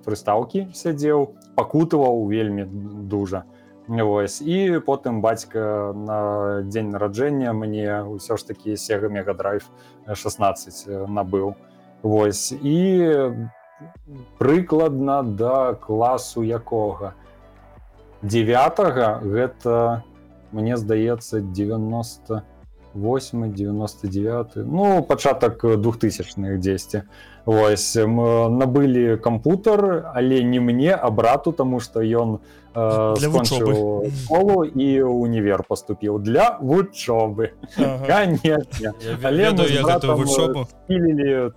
[0.02, 2.66] прыстаўкі сядзеў пакутываў вельмі
[3.06, 3.46] дужа
[3.88, 9.62] Вось і потым бацька на дзень нараджэння мне ўсё ж такі сега мегадрайв
[10.10, 11.54] 16 набыў.
[12.02, 12.50] Вось.
[12.50, 13.30] І
[14.38, 17.14] прыкладна да класу якога?
[18.22, 20.02] 9 гэта
[20.50, 22.42] мне здаецца 90
[22.96, 27.02] 8 99 ну пачатак 2000х 10
[27.46, 32.40] Вось мы набылі кампутар але не мне а брату тому что ён
[32.74, 33.14] э,
[34.24, 37.52] школу і універ поступіў для вучобы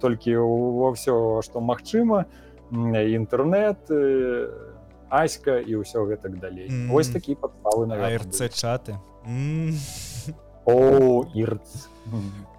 [0.01, 2.25] толькі во все что магчыма
[2.71, 3.89] інтэрнет
[5.09, 6.91] аська і ўсё гэтак далей mm -hmm.
[6.91, 8.97] Вось такі падставы на рц чаты
[10.69, 11.87] о ірц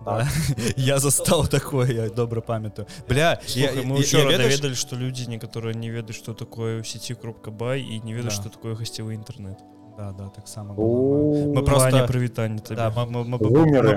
[0.76, 2.86] я застал такое я добра памятаю.
[3.08, 8.14] Бля ведалі что людзі некаторыя не ведаюць что такое у сети кропка бай і не
[8.14, 9.58] ведаюць что такое гасцевы інтэрнет
[9.98, 12.60] да да таксама мы просто прывітанне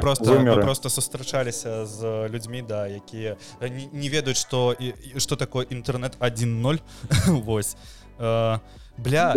[0.02, 3.38] просто просто сустрачаліся з людзьмі да якія
[3.94, 6.82] не ведаюць что і что такое інтэрнет 10
[7.46, 7.78] восьось
[8.98, 9.34] бля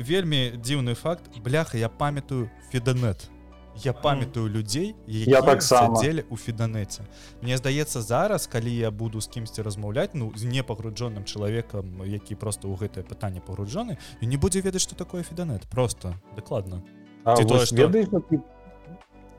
[0.00, 1.30] вельмі дзіўны факт.
[1.44, 3.30] Бляха я памятаю феданет
[3.76, 7.02] я памятаю людзей я так сядзелі у феданеце
[7.42, 12.68] Мне здаецца зараз калі я буду з кімсьці размаўляць ну з непагруджоным чалавекам які просто
[12.68, 16.82] ў гэтае пытанне пагруджаны і не будзе ведаць что такое феданет просто дакладна
[17.24, 17.88] тое что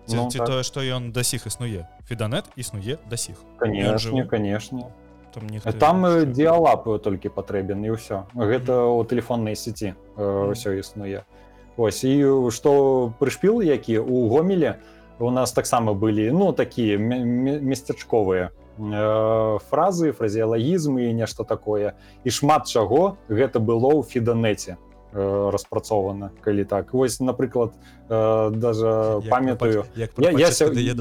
[0.08, 0.48] ну, так.
[0.48, 4.92] тое што ён да сіх існуе феданет існуе да сіх конечно конечно.
[5.34, 11.34] Там там э, дыалапы толькі патрэбен і ўсё гэта ў тэлефоннай сеці ўсё існуе а
[11.78, 14.78] Ось і што прышпіл які у гомеле
[15.20, 21.94] у нас таксама былі ну такія местачковыя э, фразы фразеалагізмы і нешта такое.
[22.24, 26.94] І шмат чаго гэта было ў фіданеце э, распрацована калі так.
[26.94, 27.74] Вось напрыклад
[28.10, 30.48] э, даже памятаю я, я, я,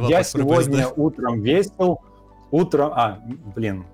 [0.09, 2.01] я сегодня утром весел
[2.51, 3.19] утром а
[3.57, 3.85] блин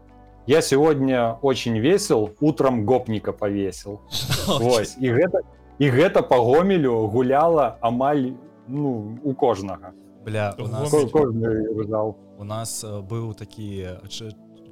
[0.47, 4.01] я сегодня очень весел утром гопника повесил.
[4.47, 5.43] Вось і гэта
[5.79, 8.35] і гэта по гомелю гуляла амаль
[8.67, 9.93] ну у кожнага.
[10.25, 10.93] Бля у нас
[12.38, 13.99] у нас быў такі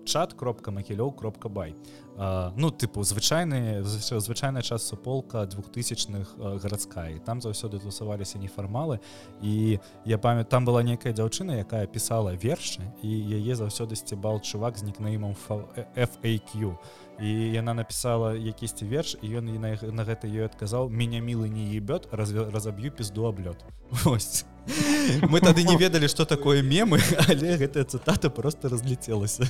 [0.05, 1.75] чат кропка макілёў кропка бай
[2.18, 9.00] ну тыпу звычайны звычайная час суполка двухтысячных гарадская там заўсёды тусаваліся нефармалы
[9.42, 14.79] і я памят там была некая дзяўчына якая пісала вершы і яе заўсёды сцібал чувак
[14.79, 15.37] з нікнеймом
[15.96, 16.74] FAQ і
[17.20, 21.72] і яна написала якісьці верш і ён на, на гэта ёй адказаў меня мілы не
[21.76, 23.64] ебёт разаб'ю пізду аблёт
[25.31, 29.48] мы тады не ведалі что такое мемы але гэтая цытата просто разлетелася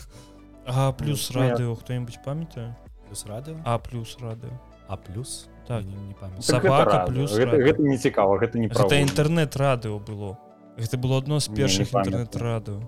[0.67, 2.77] а плюс радыо хто-нибудь памятаю?
[3.07, 4.51] Плюс радыо а плюс радыо
[4.89, 5.49] а плюс?
[5.67, 5.85] Так.
[5.85, 10.39] Не, не собака плюс гэта, гэта не цікава гэта не это інтэрнет радыо было.
[10.77, 12.83] Гэта было одно з першых інтэрнет-радыо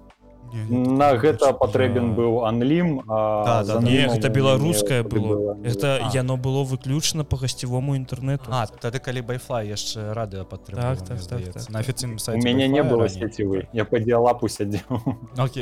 [0.52, 5.56] на гэта патрэбен быў анлім да, да, не гэта беларускае было.
[5.64, 10.98] это яно было выключана по гасцевому інтэрнету А тады калі байфла яшчэ радыо патрэ так,
[11.04, 15.18] так, так, так, на афіцыйным сайт мяне не было сецівы я па дыалапу сядзеў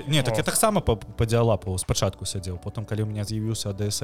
[0.07, 4.03] не так я таксама па, дыалапу спачатку сядзеў потым калі у меня з'явіўся дС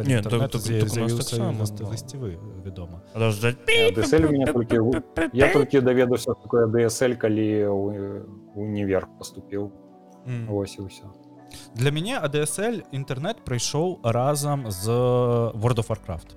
[1.92, 3.03] гасцевы вядома
[5.33, 7.66] я толькі даведаўся такое дСл калі
[8.55, 9.73] універ поступіў
[10.27, 10.47] mm.
[10.49, 11.11] ось і ўсё
[11.75, 14.89] для мяне ADSL інтэрнет прыйшоў разам з
[15.53, 16.37] world of warcraft.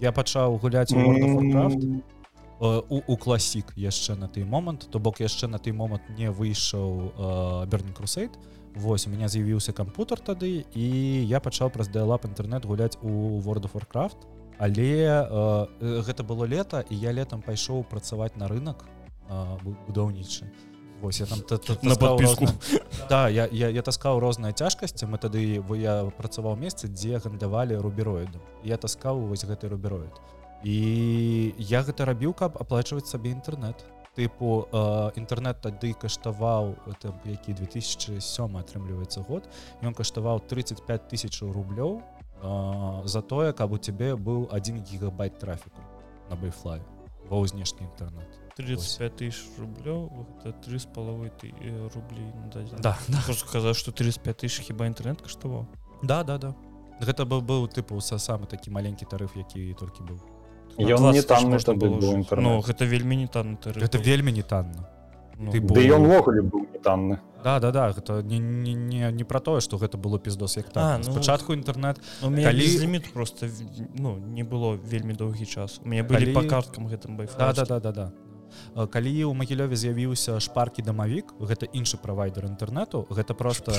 [0.00, 2.02] Я пачаў гуляць mm.
[2.60, 7.66] у, у класік яшчэ на той момант то бок яшчэ на той момант не выйшаў
[7.68, 8.36] берн крусейд
[8.74, 10.86] Вось у меня з'явіўся кампутер тады і
[11.30, 14.26] я пачаў праз дыалап інтэрнет гуляць у world of warcraft.
[14.58, 18.86] Але э, гэта было лета і я летом пайшоў працаваць на рынок
[19.86, 20.50] будаўнічы
[21.04, 21.40] Вось я там
[21.82, 22.48] на подпіску
[23.08, 27.76] да я, я, я таскаў розныя цяжкасці мы тады вы я працаваў месцы дзе гандавалі
[27.76, 30.16] рубероіду я таскаў вось гэты рубероід
[30.64, 33.84] і я гэта рабіў каб аплачваць сабе інтэрнет
[34.16, 39.50] тыпу э, інтэрнет тады каштаваў это які 2007 атрымліваецца год.
[39.82, 45.82] Ён каштаваў 35 тысяч рублёў э, за тое каб у цябе быў один гигабайт трафіку
[46.30, 46.80] на байфлай
[47.28, 51.52] ва знешні інтэрнет 35 тысяч рублёў это три з паловой ты
[51.94, 52.30] рублей
[52.78, 53.20] да, да.
[53.34, 55.66] сказаць что 35 тысяч хіба інтэрнет каштаваў
[56.02, 56.54] да да да.
[57.00, 60.18] Гэта быў быў тыпу са самы такі маленькі тарыф які толькі быў
[60.78, 61.98] ён не там можна было
[62.38, 64.88] ну, гэта вельмі не танна это вельмі не танна
[65.36, 65.74] ну, ты бу...
[65.74, 69.76] ён увогуле быў танны да да да гэта не не, не, не про тое что
[69.76, 71.02] гэта было пиздос як так.
[71.04, 73.48] Ну, спачатку інтэрнет калі ліміт просто
[73.98, 75.80] ну не было вельмі доўгі час.
[75.84, 76.34] У меня былі калі...
[76.34, 78.12] па карткам гэтым да, да да да да
[78.74, 83.72] калі ў магілёве з'явіўся шпаркі дамавік гэта іншы правайдер інтэрнету гэта просто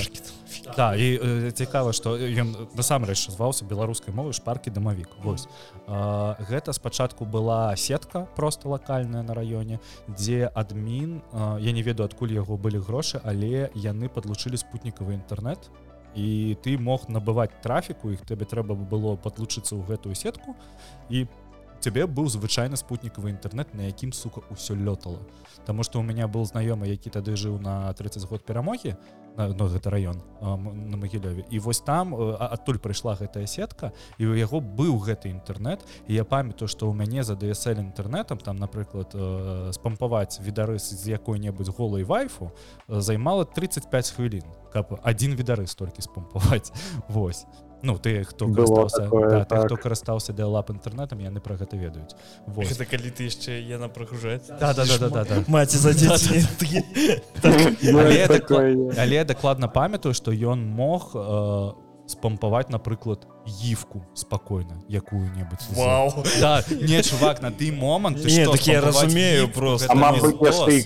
[0.76, 5.48] да і цікава што ён насамрэч зваўся беларускай мовы шпаркі дамавік вось.
[5.86, 12.08] А, гэта спачатку была сетка просто лакальная на раёне дзе адмін а, я не ведаю
[12.08, 15.70] адкуль яго былі грошы але яны подлучылі спутнікавы інтэрнет
[16.16, 20.56] і ты мог набываць трафіку іх табе трэба было падлучыцца ў гэтую сетку
[21.12, 21.45] і по
[21.80, 25.20] цябе быў звычайны спутнікавы інтэрнет на якім сука ўсё лётала
[25.66, 28.96] Таму што у меня был знаёмы які тады жыў на 30 год перамогі
[29.36, 34.60] ну, гэта раён на магілёве і вось там адтуль прыйшла гэтая сетка і у яго
[34.60, 39.12] быў гэты інтэрнет і я памятаю што ў мяне за DSL інтэрнетам там напрыклад
[39.76, 42.52] спампаваць відарыс з якой-небудзь голай вайфу
[42.88, 46.72] займала 35 хвілін каб один відарыс толькі спампаваць
[47.08, 47.46] Вось
[47.82, 49.66] ну ты хто да, так.
[49.66, 52.16] хто карыстаўся дыалап інтэрнетам яны пра гэта ведаюць.
[52.46, 55.92] Гэта калі ты яшчэ яна прагружаць да, да, да, да, да, маці за
[58.98, 61.72] але дакладна памятаю што ён мог э,
[62.06, 65.68] спампаваць напрыклад гіфку спакойна якую-небудзь
[66.40, 69.92] да, не чувак на ты момант я разумею просто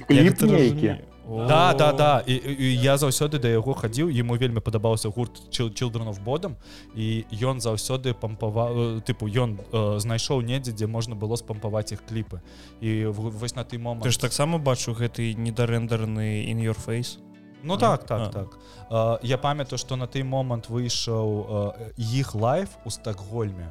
[0.08, 2.22] кліп нейкі да да да.
[2.26, 6.56] І, і я заўсёды да яго хадзіў ему вельмі падабаўся гурт childrenов бодам
[6.94, 12.40] і ён заўсёды пампаваў тыпу ён э, знайшоў недзе дзе можна было спампаваць іх кліпы.
[12.80, 17.18] І вось на ты момант ты ж таксама бачу гэты недарэндерны in your face
[17.62, 18.28] Ну так так а.
[18.32, 18.58] так.
[18.90, 23.68] Uh, я памятаю што на той момант выйшаў іх uh, лайф у стакгольме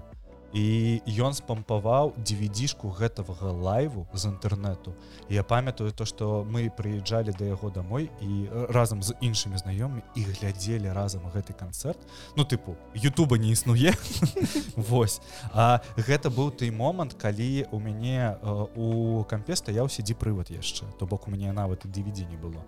[0.54, 4.96] і ён спампаваў DVD-шку гэтага лайву з інтэрнету
[5.30, 10.22] я памятаю то что мы прыязджалі да яго домой і разам з іншымі знаёмымі і
[10.24, 12.00] глядзелі разам гэты канцэрт.
[12.36, 13.94] Ну тыпу Ютуба не існуе.
[14.76, 15.22] Вось.
[15.54, 18.38] А гэта быў той момант калі у мяне
[18.76, 20.86] у кампе стаяў сядзі прывод яшчэ.
[21.00, 22.66] То бок у мяне нават DVD не было.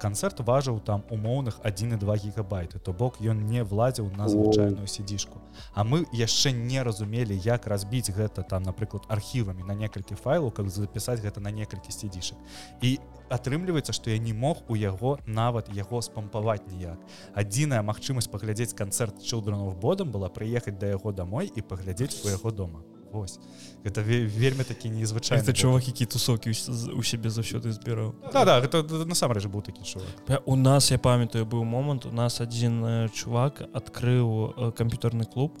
[0.00, 2.78] Канцэрт важыў там умоўных 1 і 2 гігабайты.
[2.78, 5.40] То бок ён не владзіў на звычайную сядзішку
[5.74, 10.54] А мы яшчэ не разумеем разумелі як разбіць гэта там напрыклад архівамі на некалькі файлаў
[10.54, 12.38] как запісаць гэта на некалькі сцедзішак
[12.80, 12.98] і
[13.34, 16.98] атрымліваецца што я не мог у яго нават яго спампаваць ніяк.
[17.34, 22.54] Адзіная магчымасць паглядзець канцэрт чылдранов бодам была прыехаць да яго домой і паглядзець у яго
[22.54, 22.84] дома
[23.14, 23.38] Вось
[23.84, 28.82] это вельмі такі незвычай это чувак які тусокі у сябе заўсёды збіраў да, да, гэта
[29.06, 30.42] насамрэч быў такі чувак.
[30.46, 35.52] У нас я памятаю быў момант у нас адзін чувак адкрыў камп'ютарны клуб.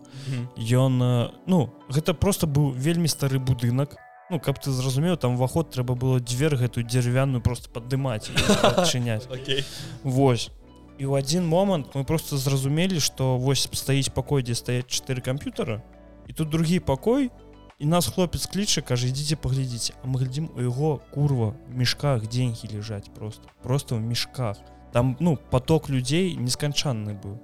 [0.58, 1.30] Ён -hmm.
[1.46, 3.96] ну гэта просто быў вельмі стары будынак.
[4.30, 8.30] Ну каб ты зразумеў там уваход трэба было дзверь гэтую дзервяную просто паддымаць
[8.62, 9.28] адчыняць.
[9.28, 9.64] Okay.
[10.02, 10.50] Вось.
[10.98, 15.82] І ў адзін момант мы просто зразумелі што вось стаіць пакой дзе стаяць чатыры камп'ютара
[16.28, 17.30] і тут другі пакой
[17.78, 22.68] і нас хлопец кліча кажа ідзіце паглядзіце а мы глядзім у яго курва мешках деньги
[22.70, 23.48] лежаць просто.
[23.62, 24.56] Просто в мешках.
[24.92, 27.34] Там ну поток людзей несканчанны быў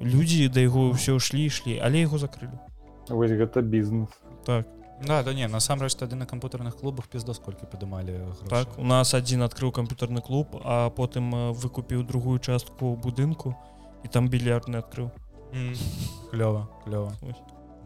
[0.00, 2.58] людзі да яго ўсё шлі ішлі але яго закрылі
[3.08, 4.10] вось гэта бізнес
[4.44, 4.66] так.
[5.06, 9.46] Да, да не насамрэч тады на камп'ютарных клубах пізда сколькі падымалі так у нас адзін
[9.46, 13.54] адкрыў камп'ютарны клуб а потым выкупіў другую частку будынку
[14.02, 15.14] і там білярдны адкрыў
[16.34, 17.14] клёва клёва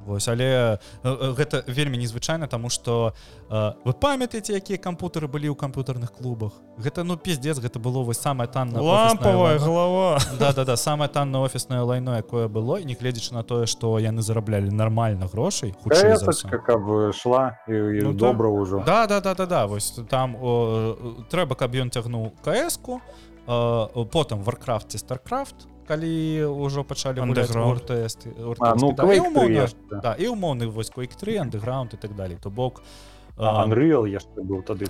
[0.06, 3.14] Вось, але гэта вельмі незвычайна тому что
[3.50, 6.52] вы памятаеце якія кампутары былі ў камп'ютарных клубах?
[6.76, 11.40] Гэта ну пиздец гэта было вось самая танна лампавая голова да да да самое танна
[11.40, 15.74] офіснае лайно якое было і негледзячы на тое что яны зараблялі нормально грошай
[17.12, 18.82] шла ну, добра ўжо.
[18.86, 23.00] Да да да да да вось там о, трэба каб ён цягнуў кску
[23.46, 27.20] потым варкрафтце старкрафт калі ўжо пачалі
[27.84, 28.26] тэст
[30.18, 32.36] і умоўны вось квейк 3 андеграунд і так далей.
[32.40, 32.82] То бок
[33.36, 34.86] Unreal яшчэ быў тады.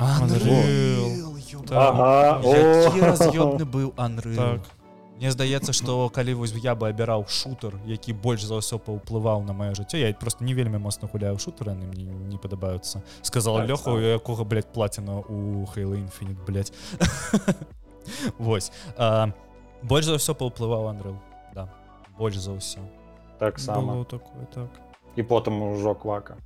[3.01, 4.61] Раз'ёмны быў Unreal.
[4.61, 4.61] Так.
[5.15, 9.55] Мне здаецца што калі вось я бы абіраў шутер які больш за ўсё паўплываў на
[9.55, 13.03] маё жыццё я просто не вельмі моцна гуляю шутер яны мне не падабаюцца.
[13.23, 16.73] Сказала лёху якога плаціна у хейла інфінит
[18.39, 19.31] Вось а,
[19.85, 21.21] больш за ўсё паўплываў Андрэл
[21.53, 21.69] да.
[22.17, 22.81] Больш за ўсё
[23.39, 24.05] так само.
[24.05, 24.69] такое так.
[25.17, 26.37] І потым ужо квака.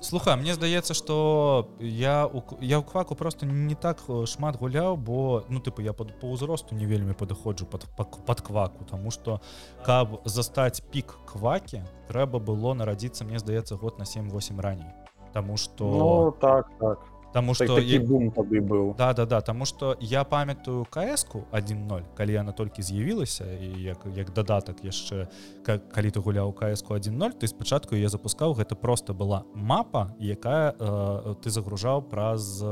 [0.00, 2.28] Слуха мне здаецца что я
[2.60, 6.74] я у кваку просто не так шмат гуляў бо ну тыпу я под по ўзросту
[6.74, 9.40] не вельмі падыходжу под под кваку тому что
[9.86, 14.90] каб застаць пік квакі трэба было нарадзіцца мне здаецца год на 78 раней.
[15.32, 16.98] Таму что ну, так так
[17.32, 18.00] Таму Так, што такі я...
[18.00, 22.82] бум тады быў да да да Таму што я памятаю кску 1-0 калі яна толькі
[22.82, 25.28] з'явілася і як, як дадатак яшчэ
[25.64, 30.74] ка- калі ты гуляў кску 1-0 ты спачатку я запускаў гэта просто была мапа якая
[30.78, 32.66] э, ты загружаў праз э,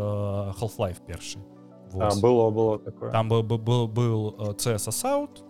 [0.60, 1.38] half-life першы
[1.98, 5.42] А, было было такое там был был был CSSout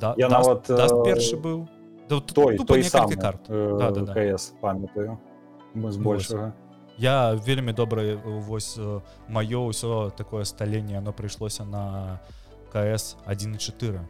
[0.00, 1.66] да, Я Dust- нават, э, першы быў
[2.08, 2.82] да, той той
[3.16, 3.48] карт.
[3.50, 4.14] э, Да-да-да.
[4.14, 5.18] КС памятаю.
[5.74, 6.54] Мы збольшага
[6.98, 12.20] я вельмі добра вось э, маё ўсё такое сталенне оно прыйшлося на
[12.72, 14.00] кс 1.4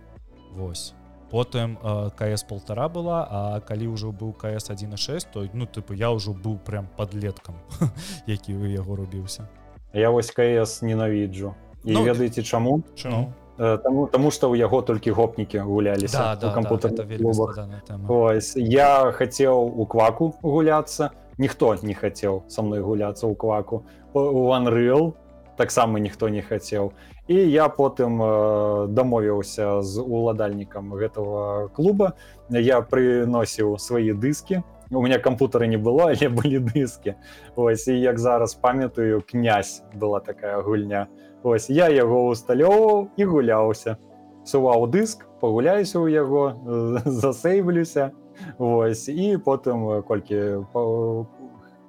[0.57, 0.95] Вось.
[1.31, 6.11] Потым э, кс полтора была А калі ўжо быў кс 1.6 то ну тыпу я
[6.11, 7.55] ўжо быў прям подлеткам
[8.27, 9.49] які у яго рубіўся.
[9.93, 11.55] Я вось КС ненавіджу.
[11.85, 12.83] І Ну, ведаеце чаму?
[12.95, 13.33] Чаму?
[13.59, 18.07] Э, таму таму што ў яго толькі гопнікі гуляліся да, да, да, тэма.
[18.07, 23.87] Ось я хацеў у кваку гуляцца ніхто не хацеў са мной гуляцца ў кваку.
[24.13, 25.15] У Unreal
[25.59, 26.93] таксама ніхто не хацеў.
[27.29, 32.15] І я потым э, дамовіўся з уладальнікам гэтага клуба.
[32.49, 34.63] Я прыносіў свае дыскі.
[34.91, 37.15] У меня кампутары не было але былі дыскі.
[37.57, 41.09] Ось і як зараз памятаю князь была такая гульня.
[41.43, 43.99] Ось я яго усталёўваў і гуляўся.
[44.45, 46.57] Суваў дыск пагуляюся ў яго
[47.05, 48.13] засейвлюся
[48.59, 51.27] Вось і потым э, колькі па-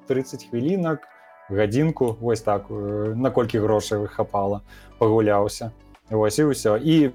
[0.08, 1.08] 30 хвілінак
[1.50, 4.62] гадзінку вось так э, на колькі грошай хапала
[4.98, 5.72] пагуляўся
[6.10, 7.12] Вось і ўсё і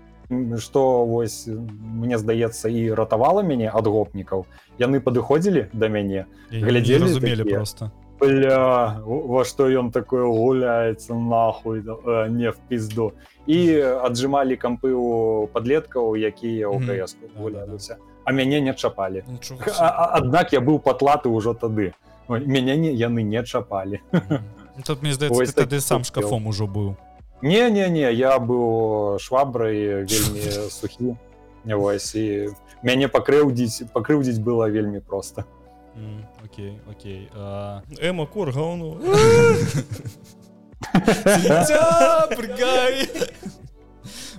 [0.59, 4.47] што вось э, мне здаецца і ратавала мяне ад гопнікаў
[4.79, 7.57] яны падыходзілі да мяне глядзелі разумелі такія?
[7.57, 13.13] просто Бля, во што ён такое гуляецца нахуй да- э, не в пізду
[13.47, 13.59] і
[14.07, 16.87] аджымалі кампы у падлеткаў якія ў Мгм.
[17.05, 17.43] КС Да-да-да.
[17.43, 19.25] гуляліся а мяне не чапалі.
[19.79, 21.93] А- Аднак я быў патлаты ўжо тады.
[22.29, 24.01] Ой, мяне не яны не чапалі.
[24.13, 26.97] Ну, тут мне здаецца ты тады сам шкафом ужо быў.
[27.43, 31.17] Не не не я быў швабрай вельмі сухі.
[31.65, 32.49] Вось і
[32.83, 35.45] мяне пакрыўдзіць пакрыўдзіць было вельмі проста.
[36.45, 37.31] Окей окей.
[38.01, 38.27] Эма
[41.65, 43.09] Дзя, прыгай!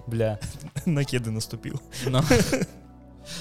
[0.07, 0.37] бля
[0.85, 2.21] накеды наступіў Ну.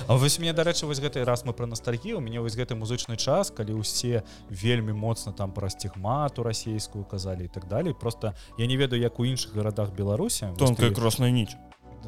[0.06, 3.16] А вось мне дарэчы вось гэты раз мы пра ностальгію у мяне вось гэты музычны
[3.16, 7.94] час калі ўсе вельмі моцна там пра стигмату расійскую казалі і так далей.
[7.94, 10.48] Просто я не ведаю як у іншых гарадах беларусі.
[10.58, 11.56] Тонкая ты- красная ніч.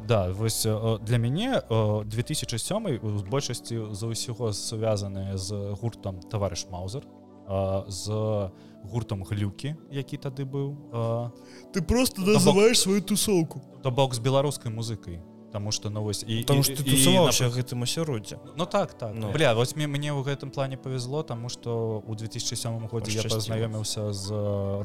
[0.07, 6.69] Да вось э, для мяне э, 2007 з большасці за ўсяго звязаны з гуртам таварыш
[6.69, 7.01] маузер
[7.49, 8.51] э, з
[8.83, 11.29] гуртам глюкі які тады быў э,
[11.73, 15.19] ты просто называешь сваю тусоўку то бок з беларускай музыкай
[15.57, 19.11] Таму што ну вось і Таму і- што тусаваўся гэтым асяроддзе Ну так так.
[19.17, 19.31] Ну.
[19.33, 24.13] бля вось мне мне ў гэтым плане павезло таму што у 2007 годзе я пазнаёміўся
[24.13, 24.29] з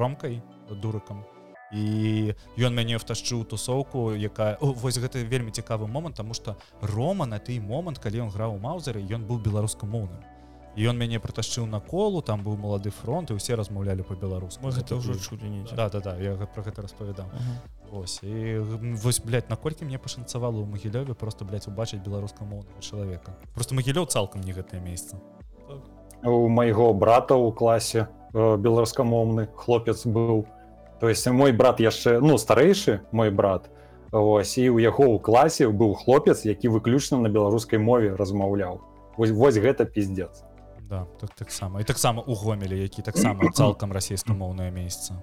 [0.00, 1.24] ромкай дурыкам
[1.72, 7.26] і ён мяне вташчыў тусоўку якая О, вось гэта вельмі цікавы момант таму што рома
[7.26, 10.20] на той момант калі ён граў у маузеры ён быў беларускамоўным
[10.76, 15.20] ён мяне прыташчыў на колу там быў малады фронт і ўсе размаўлялі по-беларуску гэта ўжо
[15.20, 17.28] чулі недзе да да да я про гэта распавядаў
[17.92, 23.36] Вось і м, вось блядь, наколькі мне пашанцавала ў магілёве просто блядь, убачыць беларускамоўнага чалавека
[23.52, 25.20] просто магілёў цалкам не гэтае месца
[26.24, 30.48] у майго брата ў класе э, беларускамоўны хлопец быў
[31.00, 33.68] то есть мой брат яшчэ ну старэйшы мой брат
[34.08, 38.80] ось і у яго ў класе быў хлопец які выключна на беларускай мове размаўляў
[39.20, 40.48] вось вось гэта пиздец
[40.92, 45.16] да так таксама і таксама у гомелі які таксама цалкам расійскамоўнае месца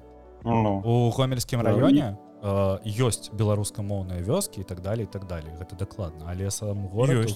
[0.44, 5.54] ну, у гомельскім раёне э, ёсць беларускамоўныя вёскі і так далее так далее.
[5.60, 7.28] Гэта дакладна але сам гомель.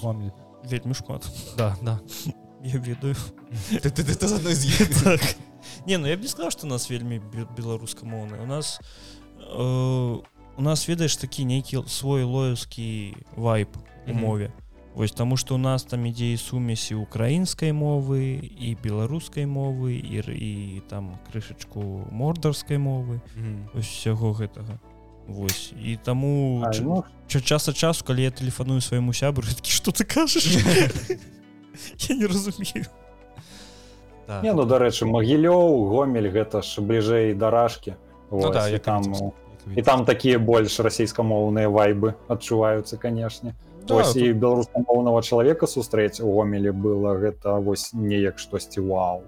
[0.63, 1.27] Вельмі шмат
[1.57, 1.99] да да.
[2.63, 3.15] Я ведаю
[3.83, 5.21] ты, ты, ты, ты з іх так.
[5.85, 8.79] не ну я б не сказал что нас вельмі бе- беларускамоўны у нас
[9.37, 10.21] э,
[10.57, 13.69] у нас ведаеш такі нейкі свой лоевскі вайп
[14.07, 14.53] у мове
[14.95, 20.21] Вось таму што у нас там ідзе і сумесі украінскай мовы і беларускай мовы і,
[20.21, 23.21] і там крышачку мордарскай мовы.
[23.73, 24.77] Ось усяго гэтага.
[25.27, 25.73] Вось.
[25.81, 27.03] І таму а, ч- ну.
[27.27, 30.45] ча- час ад часу калі я тэлефаную свайму сябру что ты кажаш?
[32.09, 32.85] Я не разумею.
[34.27, 34.43] Так.
[34.43, 37.95] не ну дарэчы магілёў гомель гэта ж бліжэй да ражкі
[38.31, 39.03] Ну да, там
[39.75, 43.53] і там такія больш расійскамоўныя вайбы адчуваюцца канешне
[43.87, 49.23] Да, Вось тут- і беларускамоўнага чалавека сустрэць у гомелі было гэта вось неяк штосьці вау.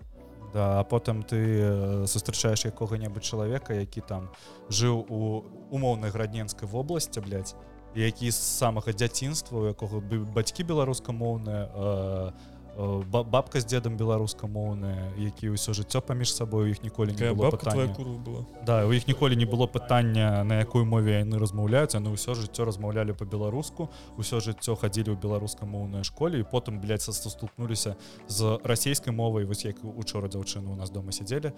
[0.54, 4.30] Да, а потым ты э, сустрачаеш якога-небудзь чалавека які там
[4.70, 7.56] жыў у умоўнай градненскай вобласці блядь,
[7.96, 10.00] які з самага дзяцінства у якога
[10.36, 12.32] бацькі беларускамоўныя э,
[12.78, 18.86] бабка з дзедам беларускамоўная які ўсё жыццё паміж сабою іх ніколі не было была да
[18.86, 23.16] у іх ніколі не было пытання на якой мове яны размаўляюць яны ўсё жыццё размаўлялі
[23.16, 27.96] по-беларуску ўсё жыццё хадзілі ў беларускамоўнай школе і потым састукнуліся
[28.28, 31.56] з расійскай мовай вось як учора дзяўчыну у нас дома сядзелі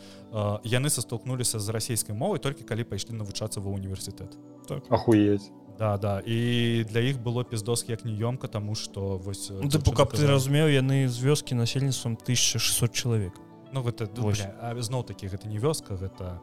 [0.64, 4.38] яны састукнуліся з расійскай мовай толькі калі пайшлі навучацца ва універсітэт
[4.68, 4.84] так.
[4.90, 6.22] Ахуець да да.
[6.26, 10.68] І для іх было пиздос як неёмка тому что вось ну, ты каб ты разумеў
[10.68, 13.34] яны з вёскі насельніцтвам 1600 чалавек
[13.74, 14.08] Ну гэта
[14.82, 16.40] зноў такі гэта не вёска гэта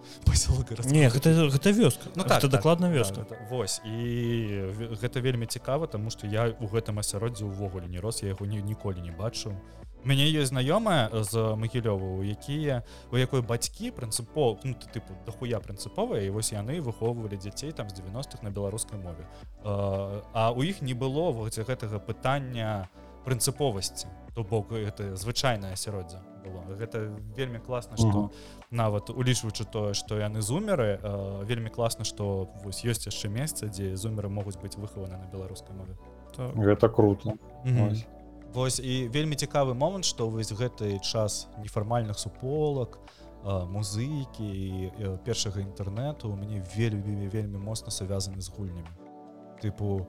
[0.84, 2.08] не гэта гэта вёска.
[2.14, 2.50] Ну так, так.
[2.50, 3.24] дакладна вёска.
[3.28, 3.80] да, Вось.
[3.84, 4.70] І
[5.00, 8.62] гэта вельмі цікава тому что я у гэтым асяроддзе ўвогуле не рос я яго ні,
[8.62, 9.56] ніколі не бачыў
[10.04, 12.82] мяне ёсць знаёмая з магілёва якія
[13.12, 18.00] у якой бацькі прынцыпо ну, тыпу дахуя прынцыповая і вось яны выхоўвалі дзяцей там з
[18.00, 19.24] 90-х на беларускай мове.
[19.64, 22.88] А у іх не было вот гэтага пытання
[23.24, 26.76] прынцыповасці то бок это звычайнае асяроддзе было.
[26.76, 28.30] Гэта вельмі класна что
[28.70, 30.98] нават улічваючы тое что яны зумеры
[31.46, 35.96] вельмі класна что вось ёсць яшчэ месца дзе зумеры могуць быць выхаваны на беларускай мове.
[36.36, 36.52] То...
[36.56, 37.38] гэта круто.
[37.64, 37.88] Mm -hmm.
[37.88, 38.06] Вось
[38.78, 42.98] і вельмі цікавы момант што вось гэты час нефармальных суполак
[43.44, 44.90] музыкі і
[45.26, 48.88] першага інтэрнэту у мяне вельмі вельмі моцна сувязаны з гульнямі.
[49.60, 50.06] Тыпу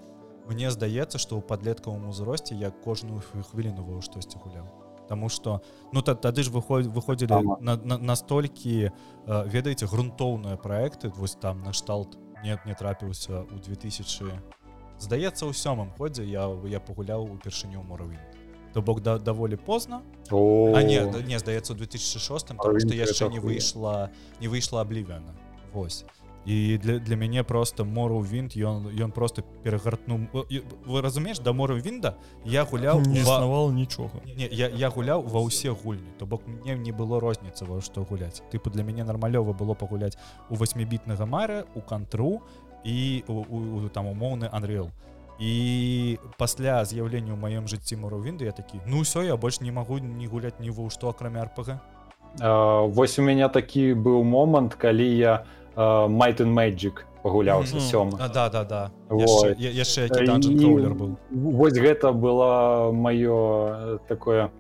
[0.48, 4.70] мне здаецца што ў падлеткавым узросце я кожную хвілінавую штосьці гуляў.
[5.10, 8.92] Таму что ну та, тады ж выходзі выходзілі на, на, настолькі
[9.26, 14.32] ведаеце грунтоўныя проекты вось там нашталт нет не трапіўся у 2000
[15.00, 18.22] здаецца ў сёмым ходзе я я пагуляў упершыню моравін
[18.76, 20.02] то бок да даволі позна
[20.76, 24.12] а не не здаецца у 2006 что яшчэ не выйшла
[24.42, 25.32] не выйшла аблівяна
[25.74, 26.06] Вось.
[26.46, 30.28] І для для мяне просто мору вінт ён ён просто перагартнуў
[30.86, 35.40] вы разумееш да мору вінда я гуляў не існавал нічога не, я, я гуляў ва
[35.48, 39.56] ўсе гульні то бок мне не было розніцы во што гуляць тыпу для мяне нармалёва
[39.56, 40.20] было пагуляць
[40.50, 42.42] у восьмібітнага мара у кантру
[42.84, 44.92] і у, у, у там умоўны Unreal
[45.40, 49.72] і пасля з'яўлення ў маём жыцці мору вінды я такі ну ўсё я больш не
[49.72, 51.80] магу не гуляць ні ва што акрамя рпг
[52.40, 55.44] восьось у меня такі быў момант калі я
[55.76, 58.92] майт Magic пагуляўся сём да да да.
[59.10, 60.08] Яшчэ
[60.96, 61.18] быў.
[61.32, 64.52] вось гэта было маё такое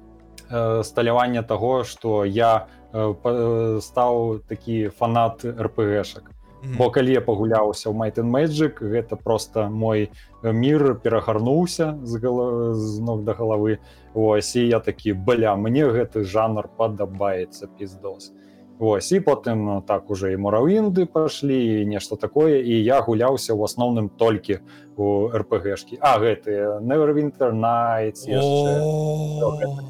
[0.84, 6.35] сталяванне таго што я стаў такі фанат рпгшак
[6.78, 10.10] бо калі я пагуляўся ў майтен Magic гэта просто мой
[10.42, 12.74] мір перагарнуўся з гала...
[12.74, 13.78] з ног да галавы.
[14.14, 18.34] Ось і я такі бля мне гэты жанр падабаецца пиздос
[18.80, 24.10] ось і потым так уже і муравінды пашлі нешта такое і я гуляўся ў асноўным
[24.10, 24.60] толькі
[24.98, 28.20] у рпгшки а гэтыя neverвинтер night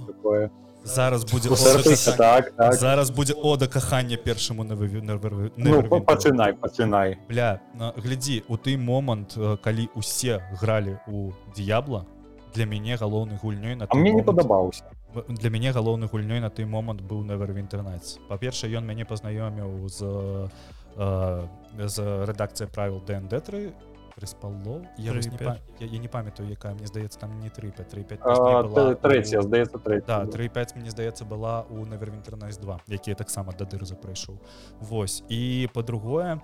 [0.05, 0.51] такое
[0.85, 1.49] зараз будзе
[2.17, 2.73] так, так.
[2.73, 4.75] зараз будзе ода кахання першаму на
[5.57, 7.59] ну, пачынай пачынай бля
[7.97, 12.05] глядзі у той момант калі усе гралі у д'ябла
[12.53, 14.83] для мяне галоўны гульнёй на мне не падабаўся
[15.27, 19.89] для мяне галоўны гульнёй на той момант быў невер в інтэрнэце па-перша ён мяне пазнаёміў
[19.89, 19.99] з
[20.95, 21.97] з
[22.29, 23.73] рэдакцыя правил днд3
[24.15, 25.57] прыспало я, не па...
[25.79, 28.19] я, я не памятаю якая мне здаецца там не 35
[29.01, 33.95] третья здаецца да, 35 мне здаецца была у навер інтэрнэс 2 якія таксама да дырза
[33.95, 34.39] прайшоў
[34.79, 36.41] Вось і по-другое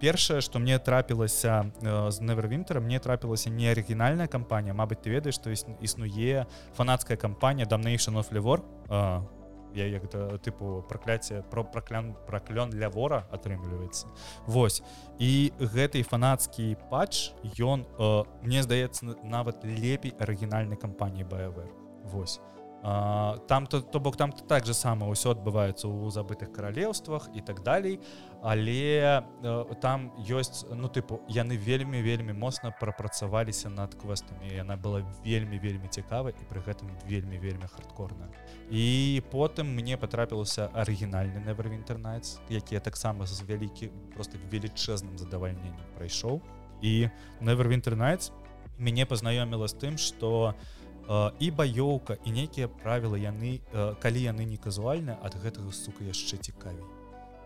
[0.00, 1.70] першае что мне трапілася
[2.08, 4.74] з невервінтера мне трапілася не арыгінальная кампанія.
[4.74, 9.39] Мабыць ты ведаеш што існуе фанацкая кампанія damnation of левор у
[9.74, 14.06] я як гэта тыпу пракляце про праклян праклён для вора атрымліваецца
[14.46, 14.82] Вось
[15.18, 21.66] і гэты фанацкі патч ён э, мне здаецца нават лепей арыгінальнай кампаніі БВ
[22.12, 22.40] Вось
[22.82, 27.60] там то то бок там так же сама ўсё адбываецца ў забытых каралеўствах і так
[27.62, 28.00] далей
[28.40, 35.04] але э, там ёсць ну тыпу яны вельмі вельмі моцна прапрацаваліся над квестамі яна была
[35.20, 38.32] вельмі вельмі цікавай і пры гэтым вельмі вельмі хардкорна
[38.70, 46.40] і потым мне патрапілася арыгінальны never інтэрнэт які таксама з вялікі просто велічэзным задавальненнем прайшоў.
[46.82, 47.10] І
[47.40, 48.30] never інтэрнэт
[48.78, 53.58] мяне пазнаёміла з тым что у і баёўка і нейкія правілы яны
[53.98, 56.86] калі яны не казуальныя ад гэтага сука яшчэ цікавей.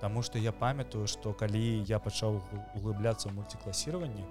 [0.05, 2.45] Таму што я памятаю што калі я пачаў
[2.77, 4.27] углыбляцца ў мультикласіраванні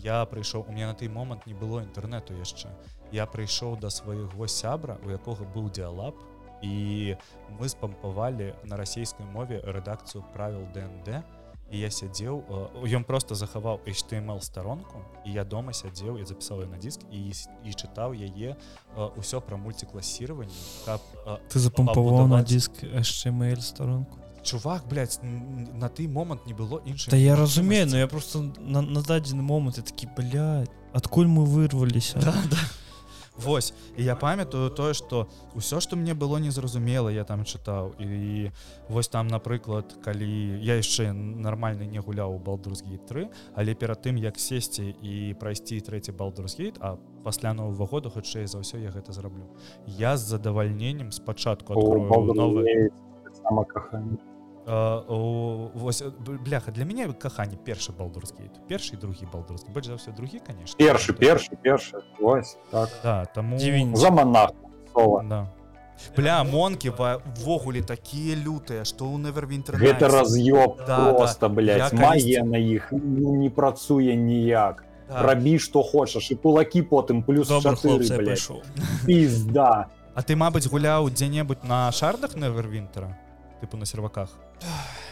[0.00, 2.72] я прыйшоў у меня на той момант не было інтэрнэту яшчэ.
[3.12, 6.16] Я прыйшоў да свайго сябра у якога быў дыалаб
[6.62, 7.16] і
[7.58, 11.24] мы спампавалі на расійскай мове рэдакцыю правил ДНД
[11.70, 12.40] і я сядзеў
[12.80, 17.70] ён просто захаваў HTML старонку і я дома сядзеў я запісаў на диск і і
[17.76, 18.56] чытаў яе
[18.96, 20.56] ўсё пра мультикласіраванне
[20.86, 21.00] каб
[21.52, 27.16] ты запампаваў на диск HTML старонку чувак блядь, на той момант не было іншых Да
[27.16, 30.08] я разумею но я просто на, на дадзены момант я такі
[30.92, 32.58] адкуль мы вырваліся да, да.
[33.38, 33.74] Вось.
[33.96, 37.94] І я памятаю тое что ўсё что мне было незразумела я там чытаў.
[37.98, 38.50] І
[38.88, 44.18] вось там напрыклад калі я яшчэ нармальна не гуляў у балдурсгейт 3 але перад тым
[44.18, 49.12] як сесці і прайсці трэці балдурсгейт а пасля нового года хутчэй за ўсё я гэта
[49.12, 49.46] зраблю.
[49.86, 52.90] Я з задавальненнем спачатку новы
[53.64, 54.18] каханне
[54.68, 56.02] вось
[56.44, 60.76] бляха для мяне каханне першы балдурскі першы другі балдурскі больш за ўсё другі конечно.
[60.76, 62.04] Першы першы першы
[62.70, 62.90] так.
[63.02, 64.50] да, таму за манах
[65.24, 65.48] да.
[66.16, 66.92] бля монкі
[67.40, 71.88] ввогуле такія лютыя што ў невервінтер гэта раз'ёб да, просто да.
[71.96, 74.84] магія на іх ну, не працуе ніяк.
[75.08, 75.22] Да.
[75.22, 77.48] рабі што хочаш і кулакі потым плюс
[79.06, 79.88] пізда
[80.18, 83.16] А ты мабыць гуляў дзе-небудзь на шардах невервінтера
[83.62, 85.07] тыпу на серваках 唉。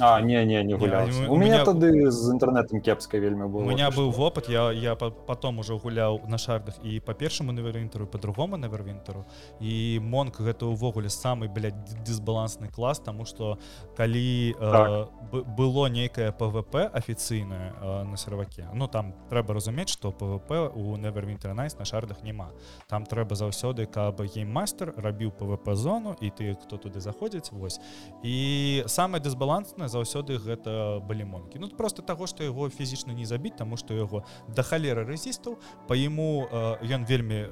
[0.00, 3.62] А не не не гуляў не, у, у меня тады з інтэрнетам кепска вельмі было
[3.62, 8.06] у меня быў вопыт я я потом уже гуляў на шардах і по першаму навервінтеру
[8.06, 9.24] по-другому навервінтеру
[9.60, 13.58] і монк гэта ўвогуле самы дысбалансны клас тому что
[13.96, 15.10] калі так.
[15.32, 20.96] э, было нейкае пвп афіцыйнае э, на серваке ну там трэба разумець что пвп у
[20.96, 22.50] невервінтер найс на шардах няма
[22.88, 27.80] там трэба заўсёды каб гейммастер рабіў пвп зону і ты хто туды заходзіць вось.
[28.22, 33.76] І самое дысбалансна заўсёды гэта балімонкі ну просто таго што яго фізічна не забіць таму
[33.76, 35.58] што яго да халеры рэзістаў
[35.88, 36.48] па яму
[36.82, 37.44] ён вельмі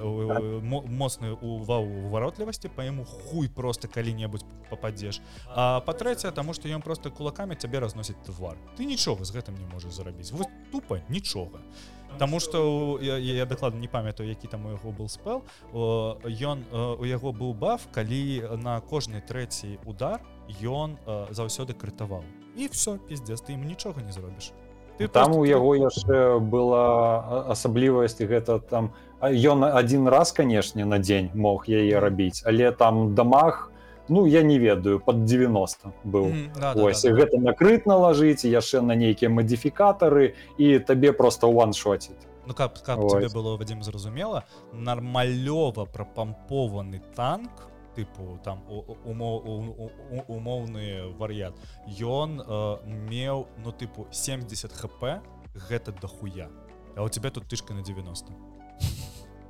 [0.63, 7.11] моцны увагу варотлівасці па яму хуй просто калі-небудзь попадзеш а па-трэцяе таму што ён просто
[7.11, 8.57] кулакамі цябе разносіць твар.
[8.77, 11.61] Ты нічога з гэтым не можаш зарабіць вот тупо нічога
[12.19, 15.45] Таму што я, я дакладна не памятаю які там у яго был спел.
[15.73, 20.21] Ён у яго быў баф калі на кожны трэці удар
[20.63, 22.23] ён э, заўсёды крытаваў
[22.57, 24.53] і все пиздец ты ім нічога не зробіш.
[24.99, 31.31] Ты там у яго яшчэ была асаблівасць гэта там ён один раз канешне на дзень
[31.35, 33.71] мог яе рабіць але там дамах
[34.09, 36.25] ну я не ведаю под 90 быў.
[36.33, 37.43] Mm, да, ось да, да, гэта да.
[37.51, 43.57] накрыт налажыць яшчэ на нейкія мадыфікатары і табе просто one-шоціць Ну, каб, каб тебе было
[43.59, 47.51] вадзім зразумела нармалёва прапампованы танк
[47.97, 48.63] тыпу там
[50.29, 51.55] умоўны вар'ят
[51.89, 52.77] ён э,
[53.09, 55.03] меў ну тыпу 70 хп
[55.69, 56.49] гэта дохуя.
[56.97, 58.33] А у тебя тут тышка на 90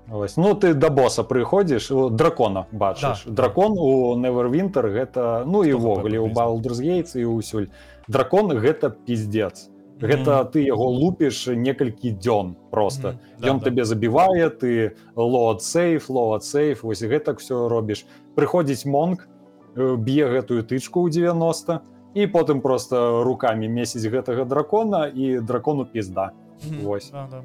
[0.09, 3.81] Ось, ну ты да боса прыходзіш дракона бачыш да, дракон да.
[3.83, 7.75] у невервинтер гэта ну і ввогуле у балдерсгейц і ўсюль
[8.07, 9.67] дракон гэта пиздец
[9.99, 10.51] гэта mm.
[10.55, 13.19] ты яго лупіш некалькі дзён просто.
[13.43, 13.51] Mm.
[13.51, 13.91] ён да, табе да.
[13.91, 18.07] забівае ты лот сейф лот сейф вось гэтак все робіш
[18.37, 21.81] прыходзіць монг э, б'е гэтую тычку ў 90
[22.17, 26.33] і потым просто руками месяць гэтага дракона і дракону пізда.
[26.81, 27.11] Вось.
[27.11, 27.45] Да, да.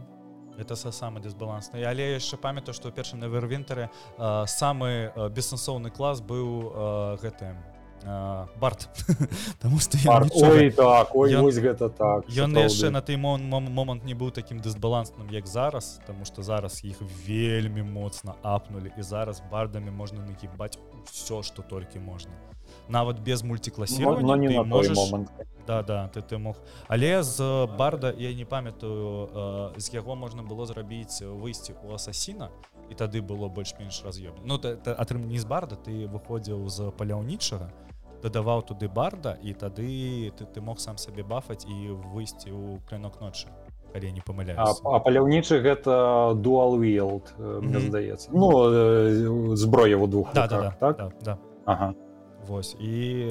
[0.62, 5.90] это са самы дысбалансны але яшчэ памятаю што ў першым навервінтеры э, самы э, бессэнсоўны
[5.90, 7.58] клас быў э, гэтым
[8.60, 8.90] барт.
[9.62, 10.32] Таму што так
[11.62, 16.44] гэта так Ён яшчэ на той момант не быў такім дысбалансным як зараз Таму што
[16.44, 16.98] зараз іх
[17.28, 20.80] вельмі моцна апнули і зараз бардамі можна нагібаць
[21.12, 22.32] все што толькі можна
[22.90, 24.98] нават без мультикласіравання не на можешь...
[24.98, 25.32] момант
[25.68, 26.56] да да ты ты мог.
[26.88, 32.50] Але з барда я не памятаю з яго можна было зрабіць выйсці у асасіна
[32.90, 34.60] і тады было больш-менш раз'ём Ну
[34.98, 37.70] атрым не з барда ты выходзіў з паляўнічага
[38.24, 43.20] дадаваў туды барда і тады ты, ты мог сам сабе бафаць і выйсці ў клянок
[43.22, 43.50] ночы
[43.94, 47.62] калі не памыляю а, а паляўнічы гэта дуал вилд mm -hmm.
[47.62, 50.98] мне здаецца ну зброя у двух да, да, да, так?
[50.98, 51.38] да, да.
[51.66, 51.94] Ага.
[52.48, 53.30] Вось і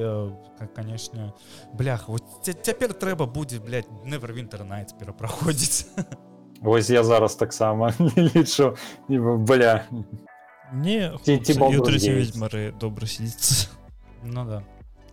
[0.75, 1.33] канешне
[1.73, 3.59] блях вот цяпер трэба будзе
[4.05, 5.87] невервинтер найт перапраходзіць
[6.61, 8.75] Вось я зараз таксама лічу
[9.09, 9.83] бля.
[10.73, 11.11] Не
[12.35, 13.67] мары добра сидіцца
[14.23, 14.63] Ну да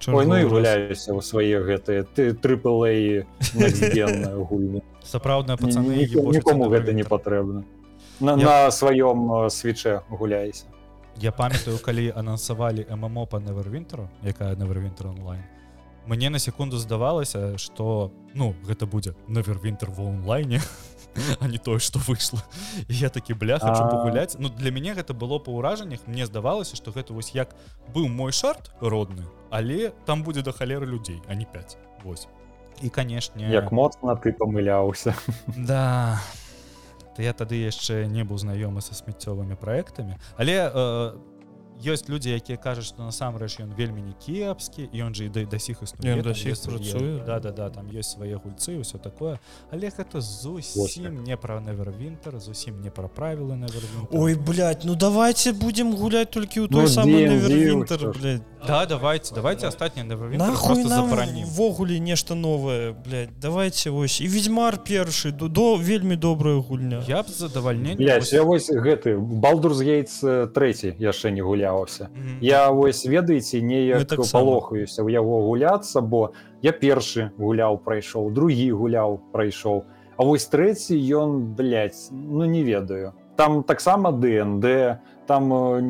[0.06, 3.26] і гуляюся ў свае гэтыя ты трыплэй
[4.50, 7.64] гульні сапраўдная пацаны нікому гэта не патрэбна
[8.20, 8.46] на, я...
[8.46, 10.66] на сваём свече гуляйся
[11.18, 15.42] Я памятаю калі анансавалі ММО па невервінтеру якая невервінтер онлайн
[16.06, 20.60] мне на секунду здавалася что ну гэта будзе невервінтер в онлайне
[21.40, 22.40] а не тое что выйшло
[22.88, 26.90] я такі бля хочу пагуляць Ну для мяне гэта было па ўражаннях мне здавалася что
[26.90, 27.54] гэта вось як
[27.94, 32.30] быў мой шарт родны але там будзе да халеры людзей а не 5 8
[32.82, 35.14] і канешне як моцна ты памыляўся
[35.56, 36.20] да.
[37.18, 41.12] Я тады яшчэ не быў знаёмы са смеццёвымі праектамі але э,
[41.84, 45.58] ёсць людзі якія кажуць што насамрэч ён вельмі не кепскі ён жа і да да
[45.58, 47.22] сіх існуе працуе.
[47.26, 49.38] да да да там ёсць свае гульцы ўсё такое.
[49.70, 55.52] Але гэта зусім не пра невервінтер зусім не пра правілы невервінтер Ой блядь, ну давайте
[55.52, 60.84] будем гулять толькі ў Ну, той самы D&D Невервінтер да давайте давайте астатні Нахуй
[61.44, 63.30] ввогуле нешта новае блядь.
[63.40, 67.02] давайте вось і ведьмар першы до, до вельмі добрая гульня.
[67.06, 70.20] Я б з задавальненнем Блядь, я вось гэты балдурс гейтс
[70.54, 72.08] трэці яшчэ не гуляўся
[72.40, 74.44] я вось ведаеце неяк таксама.
[74.44, 79.84] палохаюся ў яго гуляцца бо я першы гуляў прайшоў другі гуляў прайшоў
[80.18, 83.14] А вось трэці ён блядь, ну не ведаю.
[83.36, 84.98] Там таксама ДНД
[85.28, 85.80] там э,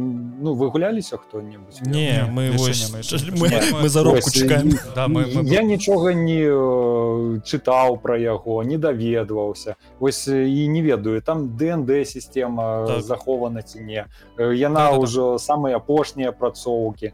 [0.42, 2.98] ну вы гуляліся хто-небудзь не мы вось не,
[3.38, 4.48] мы мы, заробку і-
[4.94, 10.68] Да, мы- мы- я нічога не э, чытаў пра яго не даведваўся вось э, і
[10.68, 13.02] не ведаю там ДНД сістэма Так.
[13.02, 14.04] захована ці не
[14.36, 14.98] Э, яна Да-да-да.
[15.02, 17.12] ўжо самыя апошнія апрацоўкі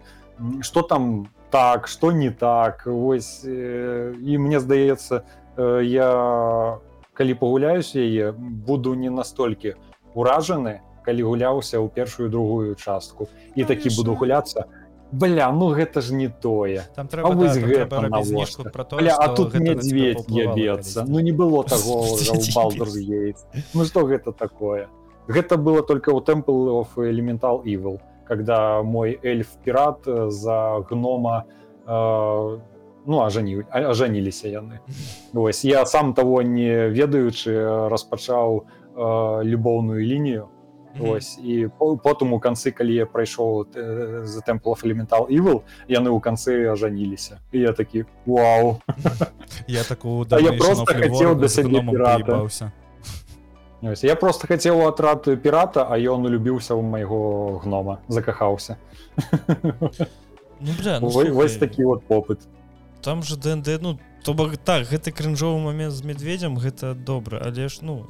[0.62, 2.87] что там так что не так?
[2.87, 5.22] Вось э, і мне здаецца
[5.57, 6.79] э, я
[7.12, 8.33] калі пагуляюсь яе
[8.66, 9.75] буду не настолькі
[10.14, 14.64] уражаны калі гуляўся ў першую другую частку і такі буду гуляцца.
[15.12, 16.82] Бля ну гэта ж не тое.
[16.96, 18.70] Там А трэба да, вось там гэта навошта?
[18.70, 22.16] пра то Бля, а тут паўплывала ябецца ну не было таго
[23.74, 24.88] ну что гэта такое?
[25.28, 31.44] Гэта было только у Temple of Elemental Evil когда мой эльф пират за гнома
[31.86, 32.59] э,
[33.07, 34.80] ну ажаніў а- ажаніліся яны
[35.32, 38.64] Вось я сам того не ведаючы распачаў
[38.96, 40.48] э, любоўную лінію
[40.95, 41.09] Мгм.
[41.09, 45.61] Ось і по- потым у канцы калі я прайшоў э, за Temple of Elemental Evil
[45.88, 48.82] яны ў канцы ажаніліся і я такі Вау
[49.67, 52.17] я такую А я просто хацеў да сябе пірата.
[52.17, 52.72] пірата
[53.82, 58.76] Ось, я просто хацеў атрад пірата а ён улюбіўся ў майго гнома закахаўся
[60.59, 62.39] ну, бля, ну, Вось- вось слухай, такі вот попыт
[63.01, 67.68] там же ДНД ну то бок так гэты крынжовы момент з медведем гэта добра але
[67.68, 68.09] ж ну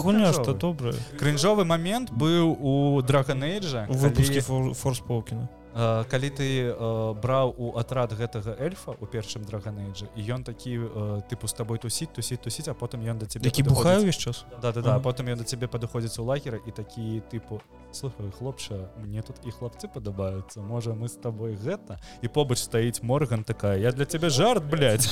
[0.00, 0.32] гульня крынжовы?
[0.32, 7.54] што добрае крынжовы момент быў у драгонэйджа у выпуске форспокена э, калі ты э, браў
[7.58, 12.14] у атрад гэтага эльфа у першым драгонэйджа і ён такі э, тыпу з табой тусіць
[12.14, 15.02] тусіць тусіць а потым ён да цябе які бухаю увесь час да да да Ага.
[15.02, 17.60] потым ён да цябе падыходзіць у лагера і такі тыпу
[17.90, 21.98] слухай хлопча мне тут і хлопцы падабаюцца можа мы з табой гэта?
[22.22, 25.08] І побач стаіць морган такая я для цябе жарт блядь.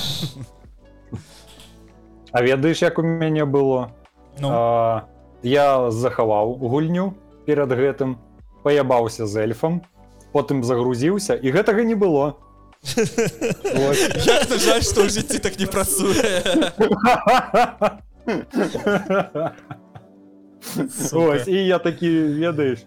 [2.31, 3.93] А ведаеш як у мяне было?
[4.39, 4.49] Ну?
[4.49, 5.05] А,
[5.43, 7.13] я захаваў гульню
[7.45, 8.17] перад гэтым
[8.63, 9.83] паябаўся з эльфам
[10.33, 12.35] потым загрузіўся і гэтага не было.
[12.97, 16.43] Як жаль што ў жыцці так не працуе.
[21.13, 22.09] Ось, і я такі
[22.39, 22.83] ведаеш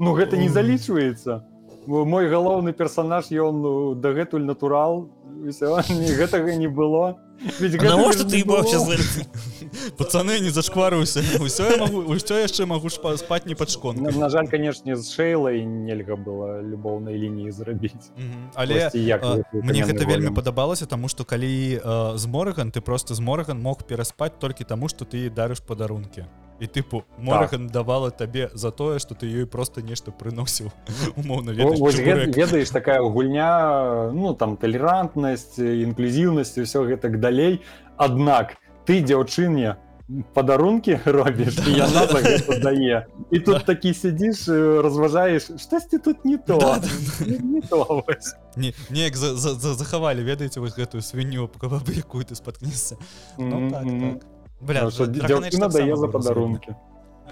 [0.00, 1.44] ну гэта не залічваецца.
[1.86, 5.08] Мой галоўны персонаж ён ну, дагэтуль натурал
[5.40, 8.44] гэтага не было Ведь гэтага навошта ж ты
[8.90, 9.26] эльфам?
[9.98, 14.28] пацаны не зашкварыўся ўсё я магу ўсё яшчэ магу спаць не пад на, шконкай на
[14.28, 18.10] жаль канешне з шэйлай нельга было любоўнай лініі зрабіць
[18.54, 18.90] але
[19.52, 21.80] мне гэта вельмі падабалася таму што калі
[22.16, 26.26] з морган ты просто з морган мог пераспаць толькі таму што ты дарыш падарункі
[26.60, 30.70] і тыпу морган давала табе за тое што ты ёй просто нешта прыносіў
[31.16, 37.62] умоўна вось ведаеш, такая гульня ну там талерантнасць інклюзіўнасць усё гэтак далей.
[37.96, 39.76] Аднак ты дзяўчыне
[40.34, 43.06] падарункі робіш і яна за гэта дае.
[43.30, 46.58] І тут такі сядзіш э, разважаеш штосьці тут не то.
[46.58, 46.88] Да, да,
[47.26, 48.34] Не- не то вось.
[48.56, 51.50] Не, неяк за, за, за, захавалі ведаеце вось гэтую свінню
[51.96, 52.96] якую ты спаткнешся.
[53.38, 54.39] Ну, так, так.
[54.60, 56.76] Бля, Ну, дзяўчына таксама дае за падарункі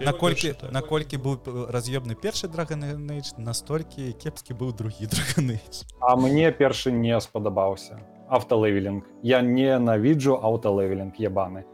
[0.01, 0.72] наколькі так.
[0.72, 7.99] наколькі быў раз'ёбны першы драгонэйдж настолькі кепскі быў другі драгонэйдж А мне першы не спадабаўся
[8.29, 11.64] автолевелінг я ненавіджу аўталевелінг ебаны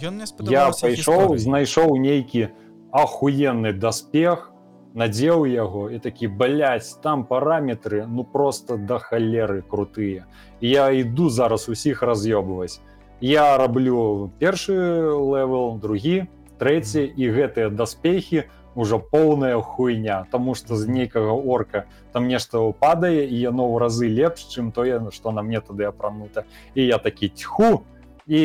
[0.00, 2.48] ён мне я пайшоў знайшоў нейкі
[2.92, 4.52] ахуенны даспех
[4.94, 10.28] надзеў яго і такі баляць там параметры ну просто да халеры крутыя
[10.60, 12.80] І я іду зараз усіх раз'ёбваць
[13.22, 16.26] я раблю першы левел другі
[16.58, 23.24] трэці і гэтыя даспехі уже поўная хуйня тому что з нейкага орка там нешта падае
[23.24, 26.44] і яно ў разы лепш чым тое што на мне тады апранута.
[26.74, 27.82] І я такі тьху!
[28.26, 28.40] І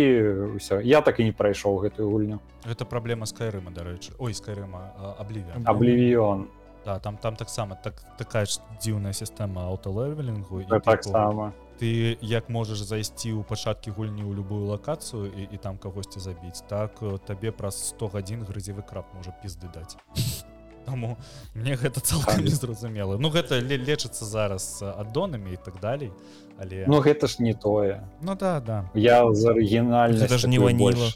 [0.57, 0.81] ўсё.
[0.81, 2.41] Я так і не прайшоў гэтую гульню.
[2.65, 4.13] Гэта праблема скайрыма дарэчы.
[4.17, 6.47] Ой скайрыма абліве аблівіон
[6.87, 13.37] да там там таксама так такая ж дзіўная сістэма аўталевелінгу таксама ты як можаш зайсці
[13.37, 17.77] ў пачаткі гульні ў любую лакацыю і, і там кагосьці забіць так э, табе праз
[17.93, 19.97] 100 гадзін грызевы краб можа пізды даць.
[20.87, 21.17] Таму
[21.53, 23.17] мне гэта цалкам незразумела.
[23.19, 26.11] Ну гэта лечыцца зараз аддонамі і так далей
[26.57, 28.07] але Ну гэта ж не тое.
[28.21, 28.89] Ну да да.
[28.93, 31.11] Я з арыгінальна даже не ваніла.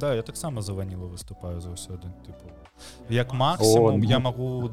[0.00, 2.47] Да я таксама за ваніла выступаю заўсёды тыпу
[3.08, 4.02] як максимум.
[4.02, 4.70] я могу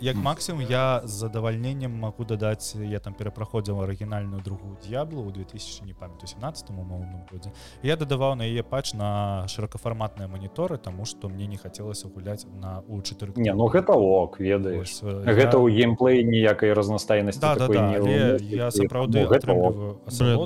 [0.00, 5.84] як максимум я з задавальненнем могу дадаць я там перапроходзіў арыгінальную другую д'яблу у 2000
[5.84, 11.28] не памятаю 17 моўным годзе я дадаваў на яе пач на шырокафарматныя маніторы тому что
[11.28, 16.24] мне не хацелася гуляць на у 4 не ну гэта ок ведаеш гэта ў геймплей
[16.24, 19.26] ніякай разнастайнасці да, да, да, я сапраўды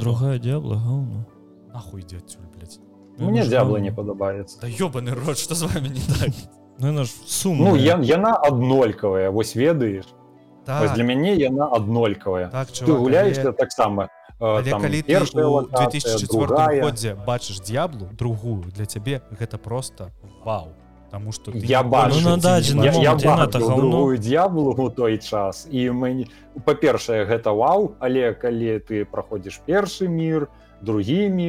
[0.01, 0.80] другая д'ябла
[1.72, 2.49] нахуй ідзе адсюль
[3.18, 6.30] мне дзяблы не падабаецца да ёбаны рот что з вами не так?
[6.78, 10.06] Ну наш сум ну я яна аднолькавая вось ведаеш
[10.64, 10.94] так.
[10.94, 14.08] для мяне яна аднолькавая так, ты гуляешься таксама
[14.38, 18.64] калі ты 2004 годзе бачыш д'яблу другую.
[18.70, 20.10] Для цябе гэта просто
[20.44, 20.68] вау.
[21.10, 25.66] Таму что я бачу ну, другую д'яблу у той час.
[25.70, 26.26] І мы
[26.64, 27.96] па-першае гэта вау.
[27.98, 31.48] Але калі ты праходзіш першы мір то другімі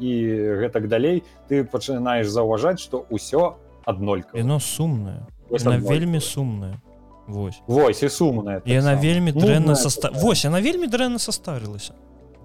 [0.00, 0.12] і
[0.60, 5.26] гэтак далей ты пачынаеш заўважаць што ўсё аднолька яно сумнае.
[5.50, 6.80] Вельмі сумная
[7.26, 7.62] Вось.
[7.66, 11.94] Вось і сумная так яна вельмі дрэнна соста Вось яна вельмі дрэнна состарылася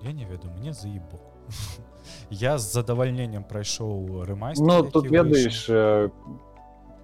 [0.04, 1.20] Я не ведаю мне заебок.
[2.30, 5.68] Я з задавальненнем прайшоў рымай Ну тут ведаеш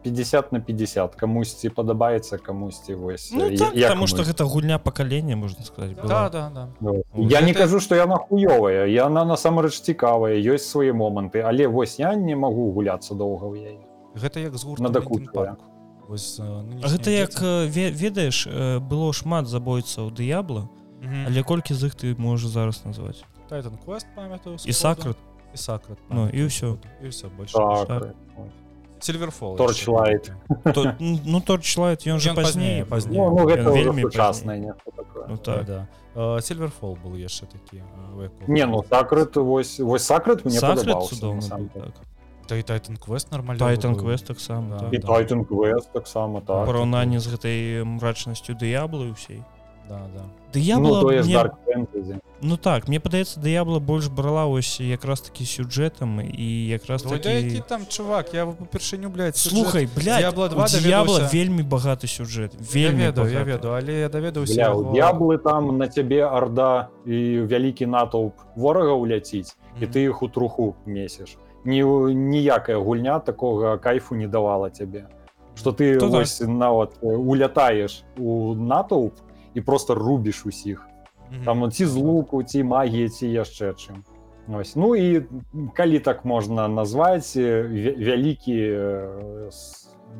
[0.05, 5.65] 50 на 50 камусьці падабаецца камусьці вось ну, так, потому что гэта гульня пакалення можна
[5.65, 6.69] сказать да, да, да.
[6.79, 7.45] Ну, я гэта...
[7.45, 8.85] не кажу что яна хуёвая.
[8.85, 13.81] Яна насамрэч цікавая ёсць свае моманты але вось я не магу гуляцца доўга ў яе.
[14.13, 14.85] Гэта як з гурт
[16.85, 17.33] гэта як
[17.97, 18.45] ведаеш
[18.77, 20.69] было шмат забойцаў дыябла
[21.01, 23.25] але колькі з іх ты можаш зараз назваць?
[24.65, 25.17] І сакрат
[25.53, 26.77] і сакрат Ну і ўсё.
[27.01, 27.25] і все
[28.95, 30.31] больше Сильверфол Торчлайт
[30.99, 34.75] Ну торчлайт ён же пазней пазней вельмі часная
[36.41, 37.83] Сильверфол был яшчэ такі
[38.47, 40.59] Не ну сакрыт вось вось сакрыт мне
[42.47, 49.11] Тайтан квест нормально Тайтан квест таксама Тайтан квест таксама так параўнанне з гэтай мрачнасцю дыяблы
[49.11, 49.43] ўсей
[49.89, 50.23] да, да.
[50.53, 52.19] Дыябла ну, мне...
[52.41, 57.61] ну так мне падаецца дыябла больш брала ось якраз такі сюджэтам і якраз такі...
[57.67, 63.99] там чувак я упершыню блядь, слухай д'ябла вельмі багаты сюжэт вельмі ведаю я веду але
[63.99, 64.95] я даведаўся яго...
[64.95, 69.83] яблы там на цябе орда і вялікі натоўп ворага уляціць mm -hmm.
[69.83, 71.83] і ты іх у труху месяш ні
[72.13, 75.07] ніякая гульня такога кайфу не давала цябе
[75.55, 79.13] что ты ось, нават улятаеш у натоўп
[79.55, 80.87] і просто рубіш усіх.
[81.31, 81.45] Mm -hmm.
[81.45, 83.95] там ці з луку ці магіі ці яшчэ чым.
[84.47, 84.75] Ось.
[84.75, 85.25] Ну і
[85.73, 87.35] калі так можна назваць
[87.97, 88.77] вялікі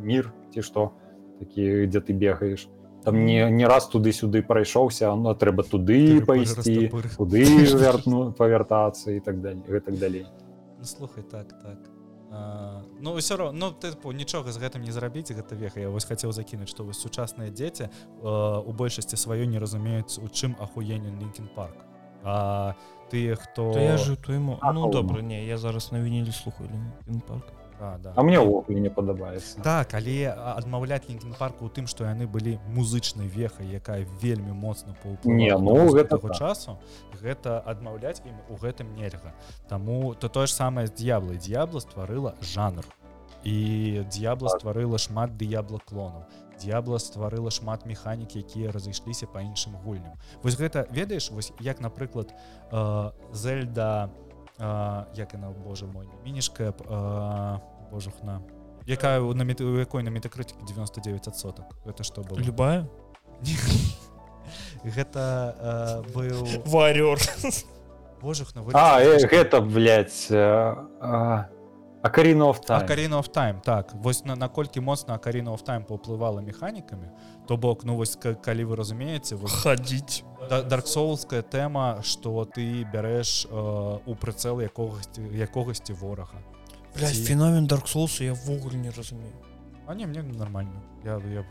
[0.03, 0.91] мір ці што
[1.39, 2.69] такі дзе ты бегаеш
[3.03, 7.45] там не не раз туды-сюды прайшоўся но трэба туды пайсці куды
[7.77, 10.25] вярну павяртацца і так далее гэтак далей.
[10.79, 11.94] Ну, слухай так так
[12.99, 15.79] ну ўсё роўно ну, тыпу нічога з гэтым не зрабіць гэта веха.
[15.79, 17.89] Я вось хацеў закінуць што вось сучасныя дзеці
[18.21, 21.75] у большасці сваёй не разумеюць у чым ахуенен лінкін парк.
[22.23, 22.75] А
[23.11, 26.69] тыя хто я жу то ему ну добра не я зараз на вінілі слухаю
[27.27, 27.45] парк.
[27.49, 28.13] а, да.
[28.15, 32.59] а мне ўвогуле не падабаецца так але адмаўляць лінкін парку у тым што яны былі
[32.71, 36.77] музычнай вехай якая вельмі моцна по не ну гэтага часу
[37.25, 39.33] гэта адмаўляць ім у гэтым нельга.
[39.69, 42.85] Таму то тое ж самае з д'яблай д'ябла стварыла жанр.
[43.43, 44.61] І д'ябла так.
[44.61, 50.15] стварыла шмат дыябла клонаў д'ябла стварыла шмат механік якія разышліся па іншым гульням.
[50.41, 54.09] Вось гэта ведаеш вось як напрыклад э, зельда
[54.59, 57.59] э, як яна Боже мой мінішка э,
[57.91, 58.41] божухна
[58.85, 62.37] якая на мет якой на метакрытыкі 99 соток это что было?
[62.37, 62.87] Любая?
[64.83, 67.17] Гэта э, быў варёр
[68.21, 69.61] божах на э, гэта
[72.05, 73.93] акаринов акаринов тайм так.
[73.93, 77.09] Вось на наколькі моцна акаринов тайм паўплывала механікамі
[77.47, 80.23] то бок ну вось калі вы разумееце хадзіць.
[80.49, 86.37] дарксоўская тэма что ты бярэш э, у прыцэл якогасьці якогасьці ворага.
[86.93, 89.33] Феномен дарксоусу я ввогуле не разумею.
[89.87, 90.81] А не мне нормально.
[91.03, 91.45] Я я,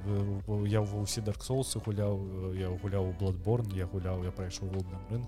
[0.66, 4.70] я ва ўсе дарксоусы гуляў я гуляў бладборн я гуляў я прайшоў
[5.10, 5.26] рынг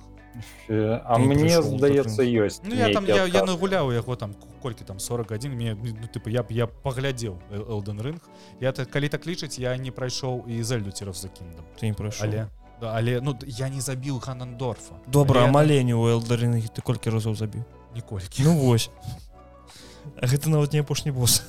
[0.68, 4.98] а Ты мне здаецца ёсць ну, я там я, я нагуляў яго там колькі там
[4.98, 8.20] 41 мне ну, тыпу я б я паглядзеў элден рынг
[8.60, 11.94] я так калі так лічыць я не прайшоў і зальду церов за кіндам ты не
[11.94, 12.48] прайшоў але
[12.80, 17.34] да, але ну я не забіў ганандорфа добра Я- маленне у элдарынгі ты колькі разоў
[17.34, 17.64] забіў
[17.94, 18.90] ніколькі ну вось
[20.20, 21.42] А гэта нават не апошні босс.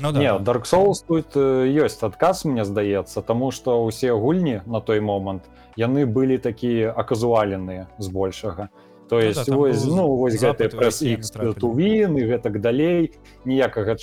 [0.00, 0.38] Ну да, Не.
[0.38, 5.42] Dark Souls тут э, ёсць адказ мне здаецца тому что ўсе гульні на той момант
[5.76, 8.68] яны былі такія аказуаленыя збольшага.
[9.08, 11.60] То Ну есть да, там вось ну вось гэты трапілі.
[11.60, 13.12] тувін і гэтак далей.
[13.44, 13.94] Ніякага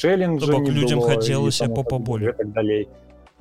[0.99, 2.26] было, і хацелася падобное, болю.
[2.30, 2.88] гэтак далей.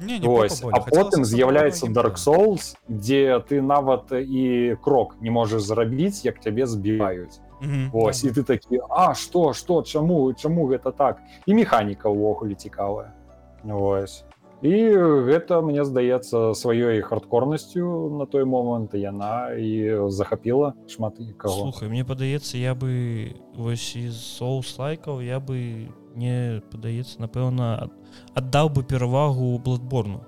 [0.00, 2.16] Не, не Вось, а потым з'яўляецца Dark.
[2.16, 7.40] Souls дзе ты нават і крок не можаш зрабіць як цябе збіваюць.
[7.60, 11.18] Мгм, Вось да, і ты такі А што што чаму чаму гэта так?
[11.46, 13.12] І механіка ўвогуле цікавая.
[13.64, 14.24] Вось
[14.62, 14.74] і
[15.28, 22.04] гэта мне здаецца сваёй хардкорнасцю на той момант яна і захапіла шмат каго слухай мне
[22.04, 25.88] падаецца я бы вось из соус лайкаў я бы
[26.18, 27.90] не падаецца напэўна
[28.34, 30.24] аддаў бы перавагу бладборну.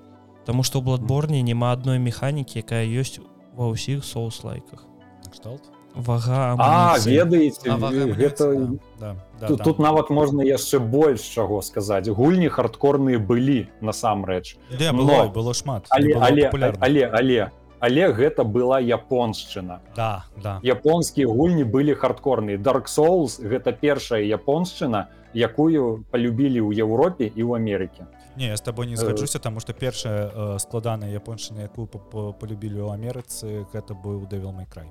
[0.46, 3.18] Таму што ў бладборне няма адной механікі якая ёсць
[3.58, 4.86] ва ўсіх соус лайках.
[5.26, 5.66] Накшталт?
[5.94, 7.14] Вага А амуніцыі.
[7.16, 8.54] ведаеце А, вага гэта
[9.00, 9.64] да, да, тут, да.
[9.64, 12.08] тут нават можна яшчэ больш чаго сказаць.
[12.08, 14.56] Гульні хардкорныя былі насамрэч.
[14.92, 15.86] Было, было шмат.
[15.90, 19.80] але не было але але але але гэта была японшчына.
[19.96, 20.60] Да да.
[20.62, 22.58] Японскія гульні былі хардкорныя.
[22.58, 28.60] Dark Souls гэта першая японшчына якую полюбілі ў Еўропе і ў Амерыке Не, я з
[28.60, 34.26] табой не згаджуся таму што першая э, складаная японшчына якую полюбілі ў Амерыцы гэта быў
[34.26, 34.86] Devil May Cry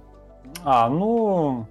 [0.63, 1.65] А ну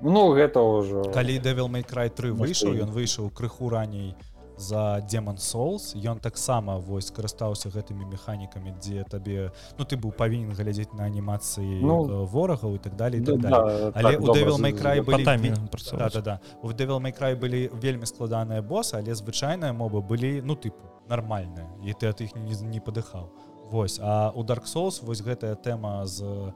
[0.00, 1.08] ну гэта ўжо.
[1.14, 4.14] Калі Devil May Cry 3 выйшаў ён выйшаў крыху раней
[4.56, 5.94] за Demon Souls.
[5.94, 11.80] Ён таксама вось карыстаўся гэтымі механікамі дзе табе ну ты быў павінен глядзець на анімацыі
[11.80, 14.56] Ну, ну, ворагаў і так далее і Да, так далее да, Але так, у Devil
[14.56, 16.40] May Cry былі да, да, да.
[16.62, 21.68] у Devil May Cry былі вельмі складаныя босы але звычайная моба былі ну тыпу нармальная
[21.84, 23.28] і ты ад іх не, не падыхаў.
[23.70, 26.52] Вось а у Dark Souls вось гэтая тэма з, з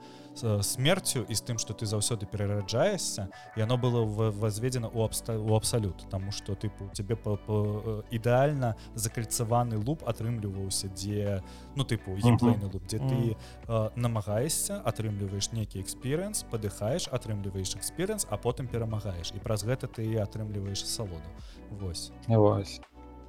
[0.63, 5.55] смерцю і з тым што ты заўсёды перараджаешся яно было в- возведзена у абста у
[5.55, 11.43] абсалют тому что тыпу тебе па, э, ідэальна закальцаваны луп атрымліваўся дзе
[11.77, 13.37] ну тыпу геймплейны луп дзе ты
[13.69, 20.05] э, намагаешься атрымліваеш нейкі экспірыенс падыхаеш атрымліваеш экспірыенс а потым перамагаеш і праз гэта ты
[20.21, 21.29] асалоду
[21.71, 22.13] Вось.
[22.27, 22.81] Вось.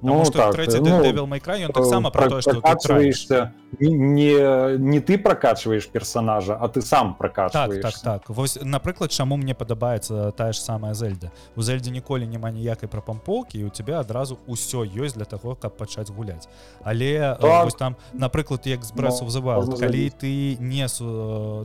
[0.02, 2.60] Ну, Ну, што так, трэці ну, Devil May Cry, ён таксама пра тое, што ты
[2.60, 8.02] прокачиваешься не, не ты прокачиваешь персонажа, а ты сам Так, прокачиваешься.
[8.02, 8.30] так, так.
[8.36, 11.30] Вось, напрыклад, чаму мне падабаецца тая ж самая Зельда.
[11.56, 15.76] У Зельдзе ніколі няма ніякай прапампоўкі, і у цябе адразу ўсё ёсць для таго, каб
[15.76, 16.48] пачаць гуляць.
[16.84, 17.40] Але Так.
[17.40, 17.64] так.
[17.64, 20.86] вось там, напрыклад, як з the Wild, можна калі ты не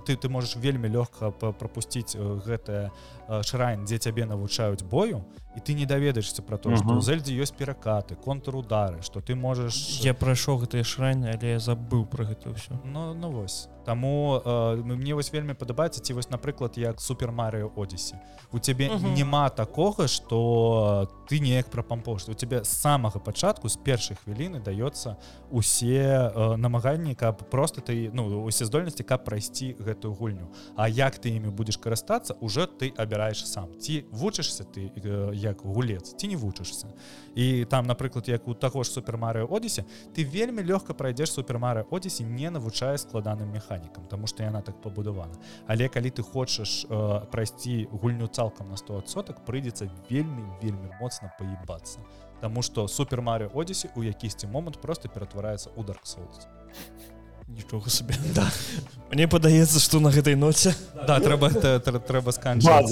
[0.05, 2.91] ты ты можаш вельмі лёгка э, гэтае
[3.43, 5.25] шрайн, дзе цябе навучаюць бою,
[5.57, 6.99] і ты не даведаешся пра тое, што Мгм.
[6.99, 12.05] ў Зельдзе ёсць перакаты, контрудары, што ты можаш я прайшоў гэтыя шрайны але я забыў
[12.05, 13.67] про гэта ўсё Ну, ну вось.
[13.85, 18.19] Таму э, мне вось вельмі падабаецца ці вось напрыклад як супер Марыо Одесе
[18.51, 19.13] у цябе Мгм.
[19.15, 25.15] няма такога что ты неяк прапампош у тебе з самага пачатку з першай хвіліны даецца
[25.51, 30.51] усе э, намаганні каб просто ты ну усе здольнасці каб прайсці гэтую гульню.
[30.75, 33.73] А як ты імі будзеш карыстацца уже ты абіраеш сам.
[33.79, 36.91] Ці вучышся ты э, як гулец ці не вучышся
[37.35, 39.85] і там напрыклад як у таго ж супер Марыо Одесе
[40.15, 44.81] ты вельмі лёгка прайдзеш супер Марыо Одесе не навучае складаным механікам тому что яна так
[44.81, 45.35] пабудавана
[45.67, 51.99] але калі ты хочаш э, прайсці гульню цалкам на 100соток прыйдзецца вельмі вельмі моцна паебацца
[52.41, 56.45] Таму что супер Марыо Одесе у якісьці момант просто ператвараецца у Dark Souls.
[57.47, 58.51] Нічога сабе да.
[59.11, 60.75] мне падаецца што на гэтай ноце
[61.07, 62.91] да трэба трэба сканчваць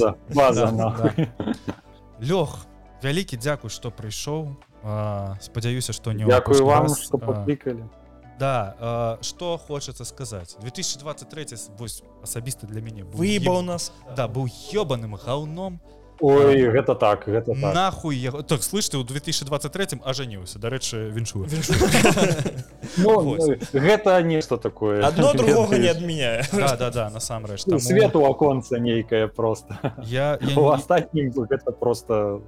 [2.22, 2.66] Лёг
[3.04, 4.56] вялікі дзякуй што прыйшоў
[4.88, 7.02] А, спадзяюся што не апошні вам, раз.
[7.02, 7.84] что А, покликали.
[8.40, 14.46] Да а, што хочацца сказаць 2023 вось асабіста для мяне выебаў еб- нас да быў
[14.74, 15.80] ёбаным гаўном
[16.20, 17.74] Ой, гэта так, гэта так.
[17.76, 21.48] нахуй яго так слышите у 2023 ажаніўся дарэчы віншую
[22.98, 25.04] Ну, ну, гэта нешта такое.
[25.06, 29.76] адно другога не адмяняе да да да насамрэч ну, таму Свет у аконца нейкае просто.
[30.04, 32.42] я, я, У не- астатнім гэта просто...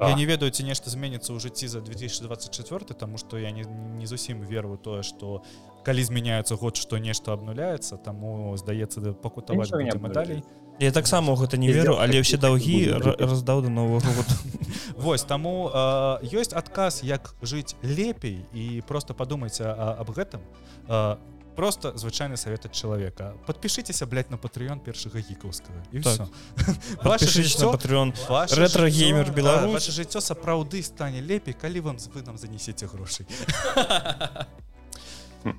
[0.00, 3.62] я не ведаю ці нешта зменіцца ў жыцці за 2024 тому что я не,
[3.96, 5.42] не зусім веру тое что
[5.84, 10.42] калі змяняецца год што нешта абнуляецца таму здаецца да пакутаваць далей
[10.80, 12.76] я таксама гэта не веру але такі даўгі
[13.18, 14.34] раздаў да новага года.
[14.96, 20.40] Вось таму э, ёсць адказ як жыць лепей і просто падумайце аб гэтым
[20.88, 21.16] э,
[21.56, 26.28] просто звычайны совет ад чалавека подпішыцеся блядь, на патreён першага гікаўскага і Так.
[27.04, 27.72] ваше жыццё жыццё,
[29.32, 29.60] Беларусь.
[29.64, 33.26] да, ваше жыццё сапраўды стане лепей калі вам вы нам занесеце грошай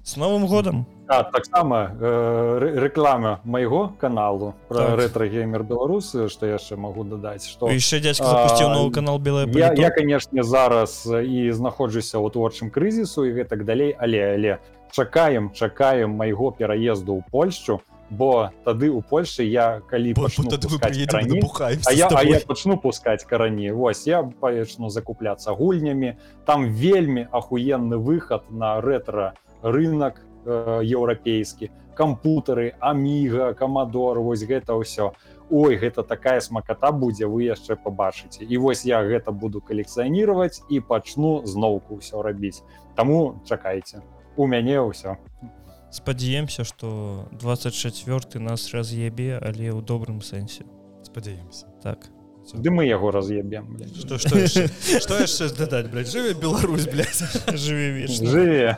[0.03, 0.85] с новым годом.
[1.07, 4.99] А, таксама э, рэклама майго каналу про так.
[4.99, 9.89] рэтрагеймер беларусы што яшчэ магу дадаць што яшчэ дядька запусціў новы канал белая я, я
[9.89, 14.59] канешне зараз і знаходжуся ў творчым крызісу і гэтак далей але але
[14.91, 17.79] чакаем чакаем майго пераезду ў польшчу
[18.09, 21.41] бо тады у Польше я калі карані,
[21.85, 23.71] а я, а я пачну пускать карані.
[23.71, 32.73] Вось я пачну закупляцца гульнямі там вельмі ахуенны выход на рэтра рынок э, еўрапейскі кампутары
[32.79, 35.11] аміга камадор вось гэта ўсё.
[35.49, 38.45] Ой гэта такая смаката будзе вы яшчэ пабачыце.
[38.45, 42.61] І вось я гэта буду калекцыяніраваць і пачну зноўку ўсё рабіць.
[42.95, 44.03] Таму чакайце.
[44.37, 45.17] У мяне ўсё.
[45.89, 50.69] Спадзяемся что 24 нас раз'ебе але ў добрым сэнсе.
[51.01, 51.65] Спадзяемся.
[51.81, 52.11] Так
[52.53, 54.15] ды мы яго раз'ебем что
[55.19, 56.87] яшчэ дадаць жыве Беларусь
[57.53, 58.77] жыве жыве